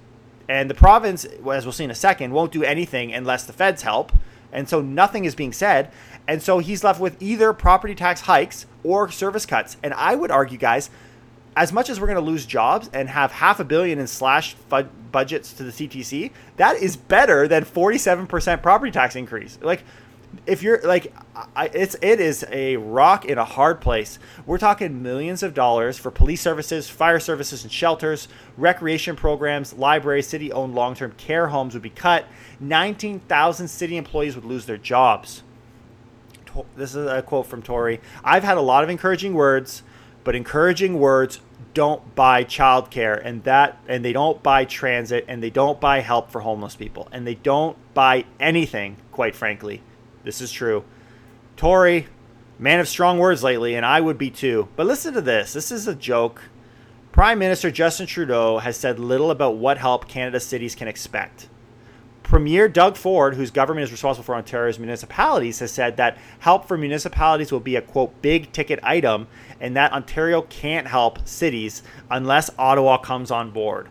And 0.49 0.69
the 0.69 0.75
province, 0.75 1.25
as 1.25 1.65
we'll 1.65 1.73
see 1.73 1.85
in 1.85 1.91
a 1.91 1.95
second, 1.95 2.33
won't 2.33 2.53
do 2.53 2.63
anything 2.63 3.13
unless 3.13 3.45
the 3.45 3.53
feds 3.53 3.83
help. 3.83 4.13
And 4.53 4.69
so 4.69 4.81
nothing 4.81 5.25
is 5.25 5.35
being 5.35 5.53
said. 5.53 5.91
And 6.29 6.43
so 6.43 6.59
he's 6.59 6.85
left 6.85 7.01
with 7.01 7.21
either 7.23 7.53
property 7.53 7.95
tax 7.95 8.23
hikes 8.23 8.67
or 8.85 9.11
service 9.11 9.47
cuts. 9.47 9.77
And 9.83 9.95
I 9.95 10.15
would 10.15 10.31
argue, 10.31 10.59
guys, 10.59 10.91
as 11.57 11.73
much 11.73 11.91
as 11.91 12.01
we're 12.01 12.07
going 12.07 12.19
to 12.19 12.25
lose 12.25 12.47
jobs 12.47 12.89
and 12.93 13.09
have 13.09 13.33
half 13.33 13.61
a 13.61 13.65
billion 13.65 13.99
in 13.99 14.07
slashed 14.07 14.57
budgets 14.69 15.53
to 15.55 15.65
the 15.65 15.71
TTC, 15.71 16.31
that 16.57 16.77
is 16.77 16.97
better 16.97 17.49
than 17.49 17.65
47% 17.65 18.63
property 18.63 18.91
tax 18.91 19.17
increase. 19.17 19.59
Like, 19.61 19.85
if 20.47 20.63
you're 20.63 20.81
like, 20.83 21.13
I, 21.55 21.67
it's 21.67 21.97
it 22.03 22.21
is 22.21 22.45
a 22.51 22.77
rock 22.77 23.25
in 23.25 23.39
a 23.39 23.45
hard 23.45 23.81
place. 23.81 24.19
We're 24.47 24.59
talking 24.59 25.03
millions 25.03 25.43
of 25.43 25.55
dollars 25.55 25.99
for 25.99 26.11
police 26.11 26.41
services, 26.41 26.89
fire 26.89 27.21
services, 27.21 27.63
and 27.63 27.73
shelters, 27.73 28.29
recreation 28.57 29.17
programs, 29.17 29.73
libraries, 29.73 30.27
city-owned 30.27 30.75
long-term 30.75 31.13
care 31.13 31.49
homes 31.49 31.75
would 31.75 31.83
be 31.83 31.91
cut. 31.91 32.27
19,000 32.61 33.69
city 33.69 33.97
employees 33.97 34.35
would 34.35 34.45
lose 34.45 34.67
their 34.67 34.77
jobs. 34.77 35.43
This 36.77 36.95
is 36.95 37.07
a 37.07 37.23
quote 37.23 37.47
from 37.47 37.63
Tory. 37.63 38.01
I've 38.23 38.45
had 38.45 38.59
a 38.59 38.63
lot 38.63 38.85
of 38.85 38.91
encouraging 38.91 39.35
words 39.35 39.83
but 40.25 40.35
encouraging 40.35 40.99
words 40.99 41.41
don't 41.75 42.15
buy 42.15 42.45
childcare 42.45 43.21
and 43.25 43.43
that 43.45 43.79
and 43.89 44.05
they 44.05 44.13
don't 44.13 44.43
buy 44.43 44.65
transit 44.65 45.25
and 45.27 45.43
they 45.43 45.51
don't 45.51 45.81
buy 45.81 46.01
help 46.01 46.31
for 46.31 46.41
homeless 46.41 46.77
people 46.77 47.09
and 47.13 47.27
they 47.27 47.35
don't 47.35 47.77
buy 47.95 48.25
anything 48.39 48.97
quite 49.11 49.35
frankly 49.35 49.83
this 50.25 50.41
is 50.41 50.53
true. 50.53 50.85
Tory 51.57 52.07
man 52.59 52.79
of 52.79 52.89
strong 52.89 53.19
words 53.19 53.43
lately 53.43 53.75
and 53.75 53.85
i 53.85 54.01
would 54.01 54.19
be 54.19 54.31
too. 54.31 54.69
But 54.77 54.87
listen 54.87 55.15
to 55.15 55.21
this. 55.21 55.53
This 55.53 55.73
is 55.73 55.89
a 55.89 55.95
joke. 55.95 56.43
Prime 57.11 57.39
minister 57.39 57.71
justin 57.71 58.07
trudeau 58.07 58.59
has 58.59 58.77
said 58.77 58.99
little 58.99 59.31
about 59.31 59.57
what 59.57 59.79
help 59.79 60.09
canada's 60.09 60.47
cities 60.47 60.75
can 60.75 60.89
expect. 60.89 61.49
Premier 62.23 62.67
Doug 62.67 62.97
Ford, 62.97 63.35
whose 63.35 63.51
government 63.51 63.85
is 63.85 63.93
responsible 63.93 64.25
for 64.25 64.35
Ontario's 64.35 64.79
municipalities, 64.79 65.59
has 65.59 65.71
said 65.71 65.99
that 65.99 66.17
help 66.39 66.67
for 66.67 66.79
municipalities 66.79 67.53
will 67.53 67.61
be 67.61 67.77
a 67.77 67.83
quote 67.83 68.23
big 68.23 68.51
ticket 68.53 68.81
item 68.83 69.27
and 69.61 69.77
that 69.77 69.93
Ontario 69.93 70.43
can't 70.43 70.87
help 70.87 71.27
cities 71.29 71.83
unless 72.11 72.49
Ottawa 72.59 72.97
comes 72.97 73.31
on 73.31 73.51
board. 73.51 73.89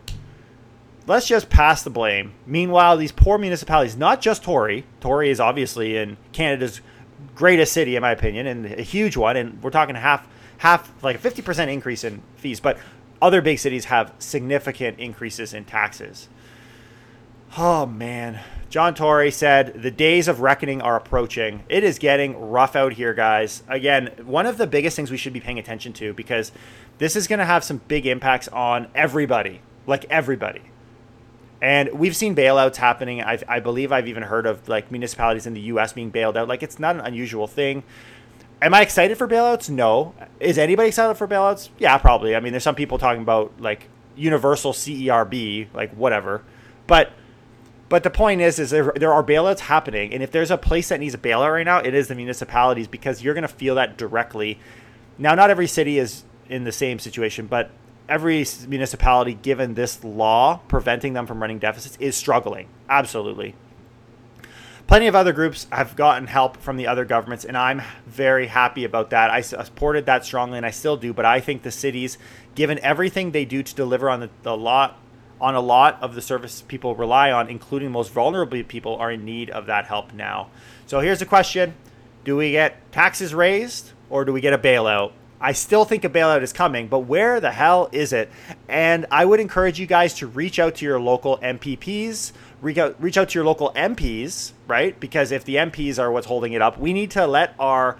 Let's 1.06 1.26
just 1.26 1.50
pass 1.50 1.82
the 1.82 1.90
blame. 1.90 2.32
Meanwhile, 2.46 2.96
these 2.96 3.12
poor 3.12 3.36
municipalities, 3.38 3.96
not 3.96 4.20
just 4.20 4.44
Tory, 4.44 4.84
Tory 5.00 5.30
is 5.30 5.40
obviously 5.40 5.96
in 5.96 6.16
Canada's 6.32 6.80
greatest 7.34 7.72
city, 7.72 7.96
in 7.96 8.02
my 8.02 8.12
opinion, 8.12 8.46
and 8.46 8.66
a 8.66 8.82
huge 8.82 9.16
one, 9.16 9.36
and 9.36 9.62
we're 9.62 9.70
talking 9.70 9.96
half, 9.96 10.28
half, 10.58 10.92
like 11.02 11.16
a 11.16 11.18
50% 11.18 11.68
increase 11.68 12.04
in 12.04 12.22
fees, 12.36 12.60
but 12.60 12.78
other 13.20 13.42
big 13.42 13.58
cities 13.58 13.86
have 13.86 14.12
significant 14.18 14.98
increases 14.98 15.54
in 15.54 15.64
taxes. 15.64 16.28
Oh 17.58 17.84
man. 17.84 18.40
John 18.70 18.94
Tory 18.94 19.30
said, 19.30 19.82
The 19.82 19.90
days 19.90 20.26
of 20.26 20.40
reckoning 20.40 20.80
are 20.80 20.96
approaching. 20.96 21.64
It 21.68 21.84
is 21.84 21.98
getting 21.98 22.50
rough 22.50 22.74
out 22.74 22.94
here, 22.94 23.12
guys. 23.12 23.62
Again, 23.68 24.10
one 24.24 24.46
of 24.46 24.56
the 24.56 24.66
biggest 24.66 24.96
things 24.96 25.10
we 25.10 25.18
should 25.18 25.34
be 25.34 25.40
paying 25.40 25.58
attention 25.58 25.92
to 25.94 26.14
because 26.14 26.52
this 26.98 27.14
is 27.14 27.26
going 27.26 27.38
to 27.40 27.44
have 27.44 27.62
some 27.62 27.82
big 27.88 28.06
impacts 28.06 28.48
on 28.48 28.88
everybody, 28.94 29.60
like 29.86 30.06
everybody. 30.06 30.62
And 31.62 31.92
we've 31.92 32.16
seen 32.16 32.34
bailouts 32.34 32.74
happening. 32.76 33.22
I've, 33.22 33.44
i 33.46 33.60
believe 33.60 33.92
I've 33.92 34.08
even 34.08 34.24
heard 34.24 34.46
of 34.46 34.68
like 34.68 34.90
municipalities 34.90 35.46
in 35.46 35.54
the 35.54 35.60
U.S. 35.60 35.92
being 35.92 36.10
bailed 36.10 36.36
out. 36.36 36.48
Like 36.48 36.60
it's 36.60 36.80
not 36.80 36.96
an 36.96 37.02
unusual 37.02 37.46
thing. 37.46 37.84
Am 38.60 38.74
I 38.74 38.80
excited 38.82 39.16
for 39.16 39.28
bailouts? 39.28 39.70
No. 39.70 40.12
Is 40.40 40.58
anybody 40.58 40.88
excited 40.88 41.14
for 41.14 41.28
bailouts? 41.28 41.68
Yeah, 41.78 41.96
probably. 41.98 42.34
I 42.34 42.40
mean, 42.40 42.52
there's 42.52 42.64
some 42.64 42.74
people 42.74 42.98
talking 42.98 43.22
about 43.22 43.52
like 43.60 43.88
universal 44.16 44.72
CERB, 44.72 45.68
like 45.72 45.94
whatever. 45.94 46.42
But 46.88 47.12
but 47.88 48.02
the 48.02 48.10
point 48.10 48.40
is, 48.40 48.58
is 48.58 48.70
there, 48.70 48.92
there 48.96 49.12
are 49.12 49.22
bailouts 49.22 49.60
happening, 49.60 50.14
and 50.14 50.22
if 50.22 50.30
there's 50.30 50.50
a 50.50 50.56
place 50.56 50.88
that 50.88 50.98
needs 50.98 51.14
a 51.14 51.18
bailout 51.18 51.52
right 51.52 51.66
now, 51.66 51.78
it 51.78 51.92
is 51.92 52.08
the 52.08 52.14
municipalities 52.14 52.88
because 52.88 53.22
you're 53.22 53.34
going 53.34 53.42
to 53.42 53.48
feel 53.48 53.74
that 53.74 53.98
directly. 53.98 54.58
Now, 55.18 55.34
not 55.34 55.50
every 55.50 55.66
city 55.66 55.98
is 55.98 56.24
in 56.48 56.64
the 56.64 56.72
same 56.72 56.98
situation, 56.98 57.46
but 57.46 57.70
every 58.08 58.44
municipality, 58.68 59.34
given 59.34 59.74
this 59.74 60.02
law 60.04 60.60
preventing 60.68 61.12
them 61.12 61.26
from 61.26 61.40
running 61.40 61.58
deficits, 61.58 61.96
is 61.98 62.16
struggling. 62.16 62.68
Absolutely. 62.88 63.54
Plenty 64.86 65.06
of 65.06 65.14
other 65.14 65.32
groups 65.32 65.66
have 65.72 65.96
gotten 65.96 66.26
help 66.26 66.58
from 66.58 66.76
the 66.76 66.86
other 66.86 67.04
governments, 67.04 67.44
and 67.44 67.56
I'm 67.56 67.82
very 68.06 68.48
happy 68.48 68.84
about 68.84 69.10
that. 69.10 69.30
I 69.30 69.40
supported 69.40 70.06
that 70.06 70.24
strongly, 70.24 70.58
and 70.58 70.66
I 70.66 70.70
still 70.70 70.96
do. 70.96 71.12
But 71.12 71.24
I 71.24 71.40
think 71.40 71.62
the 71.62 71.70
cities, 71.70 72.18
given 72.54 72.78
everything 72.80 73.30
they 73.30 73.44
do 73.44 73.62
to 73.62 73.74
deliver 73.74 74.10
on 74.10 74.20
the, 74.20 74.30
the 74.42 74.56
law, 74.56 74.94
on 75.40 75.54
a 75.54 75.60
lot 75.60 76.00
of 76.02 76.14
the 76.14 76.20
service 76.20 76.62
people 76.62 76.94
rely 76.94 77.30
on, 77.30 77.48
including 77.48 77.90
most 77.90 78.12
vulnerable 78.12 78.62
people, 78.64 78.96
are 78.96 79.10
in 79.10 79.24
need 79.24 79.50
of 79.50 79.66
that 79.66 79.86
help 79.86 80.12
now. 80.12 80.48
So 80.86 81.00
here's 81.00 81.20
the 81.20 81.26
question 81.26 81.74
Do 82.24 82.36
we 82.36 82.52
get 82.52 82.92
taxes 82.92 83.34
raised 83.34 83.92
or 84.10 84.24
do 84.24 84.32
we 84.32 84.40
get 84.40 84.52
a 84.52 84.58
bailout? 84.58 85.12
I 85.42 85.52
still 85.52 85.84
think 85.84 86.04
a 86.04 86.08
bailout 86.08 86.42
is 86.42 86.52
coming, 86.52 86.86
but 86.86 87.00
where 87.00 87.40
the 87.40 87.50
hell 87.50 87.88
is 87.90 88.12
it? 88.12 88.30
And 88.68 89.06
I 89.10 89.24
would 89.24 89.40
encourage 89.40 89.80
you 89.80 89.86
guys 89.86 90.14
to 90.14 90.28
reach 90.28 90.60
out 90.60 90.76
to 90.76 90.84
your 90.84 91.00
local 91.00 91.38
MPPs, 91.38 92.32
reach 92.60 92.78
out, 92.78 92.94
reach 93.02 93.18
out 93.18 93.30
to 93.30 93.38
your 93.38 93.44
local 93.44 93.72
MPs, 93.72 94.52
right? 94.68 94.98
Because 95.00 95.32
if 95.32 95.44
the 95.44 95.56
MPs 95.56 95.98
are 95.98 96.12
what's 96.12 96.28
holding 96.28 96.52
it 96.52 96.62
up, 96.62 96.78
we 96.78 96.92
need 96.92 97.10
to 97.10 97.26
let 97.26 97.54
our 97.58 97.98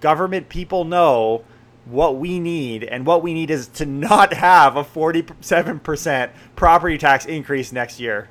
government 0.00 0.48
people 0.48 0.84
know 0.84 1.44
what 1.84 2.16
we 2.16 2.38
need, 2.38 2.84
and 2.84 3.06
what 3.06 3.22
we 3.22 3.34
need 3.34 3.50
is 3.50 3.66
to 3.66 3.86
not 3.86 4.34
have 4.34 4.76
a 4.76 4.84
47% 4.84 6.30
property 6.54 6.98
tax 6.98 7.24
increase 7.24 7.72
next 7.72 7.98
year. 7.98 8.28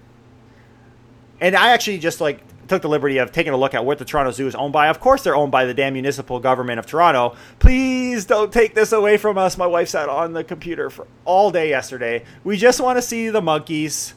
And 1.41 1.55
I 1.55 1.71
actually 1.71 1.99
just 1.99 2.21
like 2.21 2.41
took 2.69 2.81
the 2.81 2.89
liberty 2.89 3.17
of 3.17 3.31
taking 3.31 3.51
a 3.51 3.57
look 3.57 3.73
at 3.73 3.83
what 3.83 3.97
the 3.97 4.05
Toronto 4.05 4.31
Zoo 4.31 4.47
is 4.47 4.55
owned 4.55 4.71
by. 4.71 4.87
Of 4.87 4.99
course, 4.99 5.23
they're 5.23 5.35
owned 5.35 5.51
by 5.51 5.65
the 5.65 5.73
damn 5.73 5.93
municipal 5.93 6.39
government 6.39 6.79
of 6.79 6.85
Toronto. 6.85 7.35
Please 7.59 8.25
don't 8.25 8.53
take 8.53 8.75
this 8.75 8.91
away 8.91 9.17
from 9.17 9.37
us. 9.37 9.57
My 9.57 9.67
wife 9.67 9.89
sat 9.89 10.07
on 10.07 10.33
the 10.33 10.43
computer 10.43 10.89
for 10.89 11.07
all 11.25 11.51
day 11.51 11.69
yesterday. 11.69 12.23
We 12.43 12.57
just 12.57 12.79
want 12.79 12.97
to 12.97 13.01
see 13.01 13.29
the 13.29 13.41
monkeys. 13.41 14.13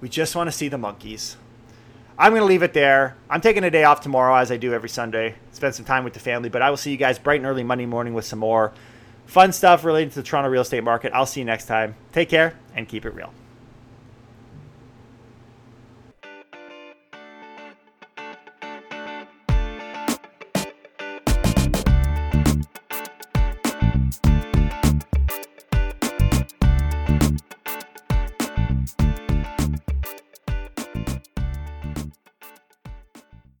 We 0.00 0.08
just 0.08 0.36
want 0.36 0.48
to 0.48 0.52
see 0.52 0.68
the 0.68 0.78
monkeys. 0.78 1.36
I'm 2.18 2.32
going 2.32 2.42
to 2.42 2.46
leave 2.46 2.62
it 2.62 2.74
there. 2.74 3.16
I'm 3.30 3.40
taking 3.40 3.64
a 3.64 3.70
day 3.70 3.84
off 3.84 4.00
tomorrow, 4.00 4.34
as 4.34 4.52
I 4.52 4.56
do 4.56 4.74
every 4.74 4.88
Sunday, 4.88 5.36
spend 5.52 5.74
some 5.74 5.84
time 5.84 6.04
with 6.04 6.12
the 6.12 6.20
family. 6.20 6.48
But 6.48 6.62
I 6.62 6.70
will 6.70 6.76
see 6.76 6.90
you 6.90 6.96
guys 6.96 7.18
bright 7.18 7.40
and 7.40 7.46
early 7.46 7.64
Monday 7.64 7.86
morning 7.86 8.12
with 8.12 8.24
some 8.24 8.38
more 8.38 8.72
fun 9.26 9.52
stuff 9.52 9.84
related 9.84 10.12
to 10.12 10.20
the 10.20 10.22
Toronto 10.22 10.50
real 10.50 10.62
estate 10.62 10.84
market. 10.84 11.12
I'll 11.14 11.26
see 11.26 11.40
you 11.40 11.46
next 11.46 11.66
time. 11.66 11.94
Take 12.12 12.28
care 12.28 12.54
and 12.74 12.88
keep 12.88 13.06
it 13.06 13.14
real. 13.14 13.32